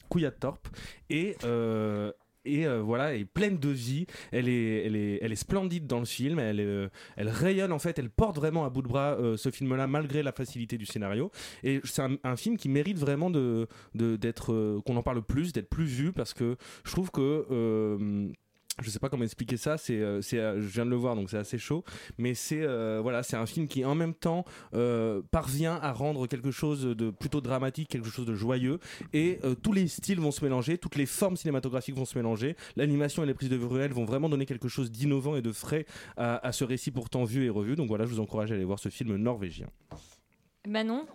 [0.08, 0.68] Couillatorp,
[1.10, 2.12] et euh,
[2.44, 4.06] et euh, voilà, elle est pleine de vie.
[4.32, 6.38] Elle est, elle est, elle est splendide dans le film.
[6.38, 7.98] Elle, est, elle rayonne en fait.
[7.98, 11.30] Elle porte vraiment à bout de bras ce film-là, malgré la facilité du scénario.
[11.62, 15.68] Et c'est un, film qui mérite vraiment de, d'être, euh, qu'on en parle plus, d'être
[15.68, 18.32] plus vu, parce que je trouve que
[18.80, 21.30] je sais pas comment expliquer ça, c'est, euh, euh, je viens de le voir donc
[21.30, 21.84] c'est assez chaud,
[22.18, 24.44] mais c'est euh, voilà, c'est un film qui en même temps
[25.30, 28.78] parvient à rendre quelque chose de plutôt dramatique, quelque chose de joyeux,
[29.12, 33.22] et tous les styles vont se mélanger, toutes les formes cinématographiques vont se mélanger, l'animation
[33.22, 35.86] et les prises de vue réelles vont vraiment donner quelque chose d'innovant et de frais
[36.16, 37.76] à, à ce récit pourtant vu et revu.
[37.76, 39.68] Donc voilà, je vous encourage à aller voir ce film norvégien.
[40.66, 41.06] Manon?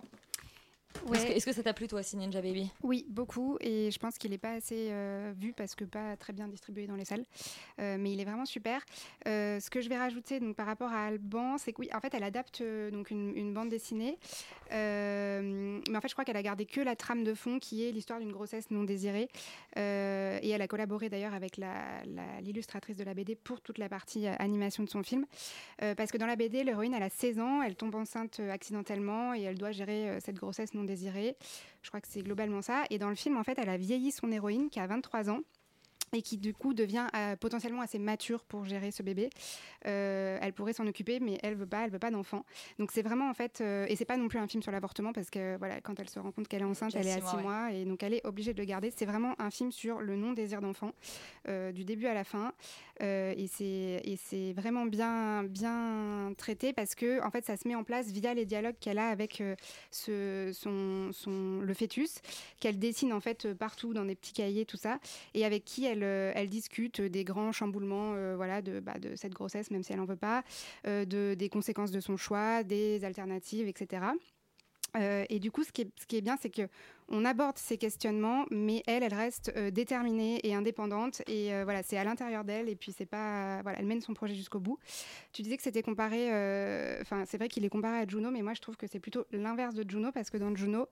[1.06, 1.36] Ouais.
[1.36, 2.70] Est-ce que, ça t'a plu toi aussi Ninja Baby?
[2.82, 3.56] Oui, beaucoup.
[3.60, 6.86] Et je pense qu'il n'est pas assez euh, vu parce que pas très bien distribué
[6.86, 7.24] dans les salles.
[7.80, 8.82] Euh, mais il est vraiment super.
[9.26, 12.00] Euh, ce que je vais rajouter donc, par rapport à Alban, c'est que oui, en
[12.00, 12.62] fait, elle adapte
[12.92, 14.18] donc une, une bande dessinée.
[14.70, 17.92] Mais en fait, je crois qu'elle a gardé que la trame de fond qui est
[17.92, 19.28] l'histoire d'une grossesse non désirée.
[19.76, 21.58] Et elle a collaboré d'ailleurs avec
[22.42, 25.26] l'illustratrice de la BD pour toute la partie animation de son film.
[25.78, 29.42] Parce que dans la BD, l'héroïne, elle a 16 ans, elle tombe enceinte accidentellement et
[29.42, 31.36] elle doit gérer cette grossesse non désirée.
[31.82, 32.84] Je crois que c'est globalement ça.
[32.90, 35.40] Et dans le film, en fait, elle a vieilli son héroïne qui a 23 ans
[36.12, 39.30] et qui du coup devient euh, potentiellement assez mature pour gérer ce bébé.
[39.86, 42.44] Euh, elle pourrait s'en occuper, mais elle veut pas, elle veut pas d'enfant.
[42.78, 45.12] Donc c'est vraiment en fait, euh, et c'est pas non plus un film sur l'avortement
[45.12, 47.20] parce que voilà, quand elle se rend compte qu'elle est enceinte, elle est six à
[47.20, 47.42] mois, six ouais.
[47.42, 48.92] mois et donc elle est obligée de le garder.
[48.94, 50.92] C'est vraiment un film sur le non désir d'enfant
[51.74, 52.52] du début à la fin,
[53.02, 53.46] Euh, et
[54.16, 58.44] c'est vraiment bien traité parce que en fait ça se met en place via les
[58.44, 59.54] dialogues qu'elle a avec euh,
[60.08, 62.20] le fœtus
[62.60, 64.98] qu'elle dessine en fait partout dans des petits cahiers tout ça
[65.34, 69.70] et avec qui elle, euh, discute des grands chamboulements voilà, de, bah, de cette grossesse,
[69.70, 70.42] même si elle n'en veut pas,
[70.84, 74.06] de, des conséquences de son choix, des alternatives, etc.
[75.28, 75.82] Et du coup, ce qui
[76.16, 76.68] est bien, c'est que
[77.10, 81.22] on aborde ces questionnements, mais elle, elle reste euh, déterminée et indépendante.
[81.26, 82.68] Et euh, voilà, c'est à l'intérieur d'elle.
[82.68, 83.62] Et puis, c'est pas.
[83.62, 84.78] voilà, elle mène son projet jusqu'au bout.
[85.32, 86.28] Tu disais que c'était comparé.
[86.32, 89.00] euh, Enfin, c'est vrai qu'il est comparé à Juno, mais moi, je trouve que c'est
[89.00, 90.86] plutôt l'inverse de Juno, parce que dans Juno,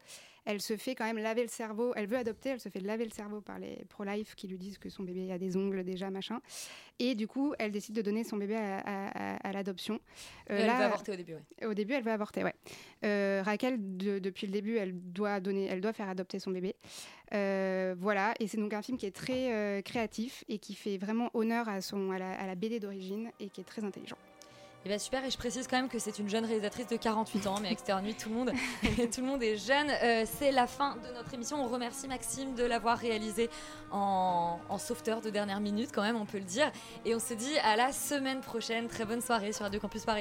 [0.47, 1.93] elle se fait quand même laver le cerveau.
[1.97, 4.79] Elle veut adopter, elle se fait laver le cerveau par les pro-life qui lui disent
[4.79, 6.41] que son bébé a des ongles déjà, machin.
[6.99, 10.01] Et du coup, elle décide de donner son bébé à, à- à- à l'adoption.
[10.51, 11.67] Euh, elle veut avorter au début, ouais.
[11.67, 12.55] Au début, elle veut avorter, ouais.
[13.05, 16.75] Euh, Raquel, de- depuis le début, elle doit donner, elle doit faire adopter son bébé.
[17.35, 21.31] Euh, voilà, et c'est donc un film qui est très créatif et qui fait vraiment
[21.35, 24.17] honneur à son, à la, à la BD d'origine et qui est très intelligent.
[24.87, 27.49] Et bien super, et je précise quand même que c'est une jeune réalisatrice de 48
[27.49, 28.53] ans, mais Extérieur Nuit, tout le monde,
[29.13, 29.91] tout le monde est jeune.
[29.91, 31.61] Euh, c'est la fin de notre émission.
[31.61, 33.51] On remercie Maxime de l'avoir réalisé
[33.91, 36.71] en, en sauveteur de dernière minute, quand même, on peut le dire.
[37.05, 38.87] Et on se dit à la semaine prochaine.
[38.87, 40.15] Très bonne soirée sur Radio Campus Paris.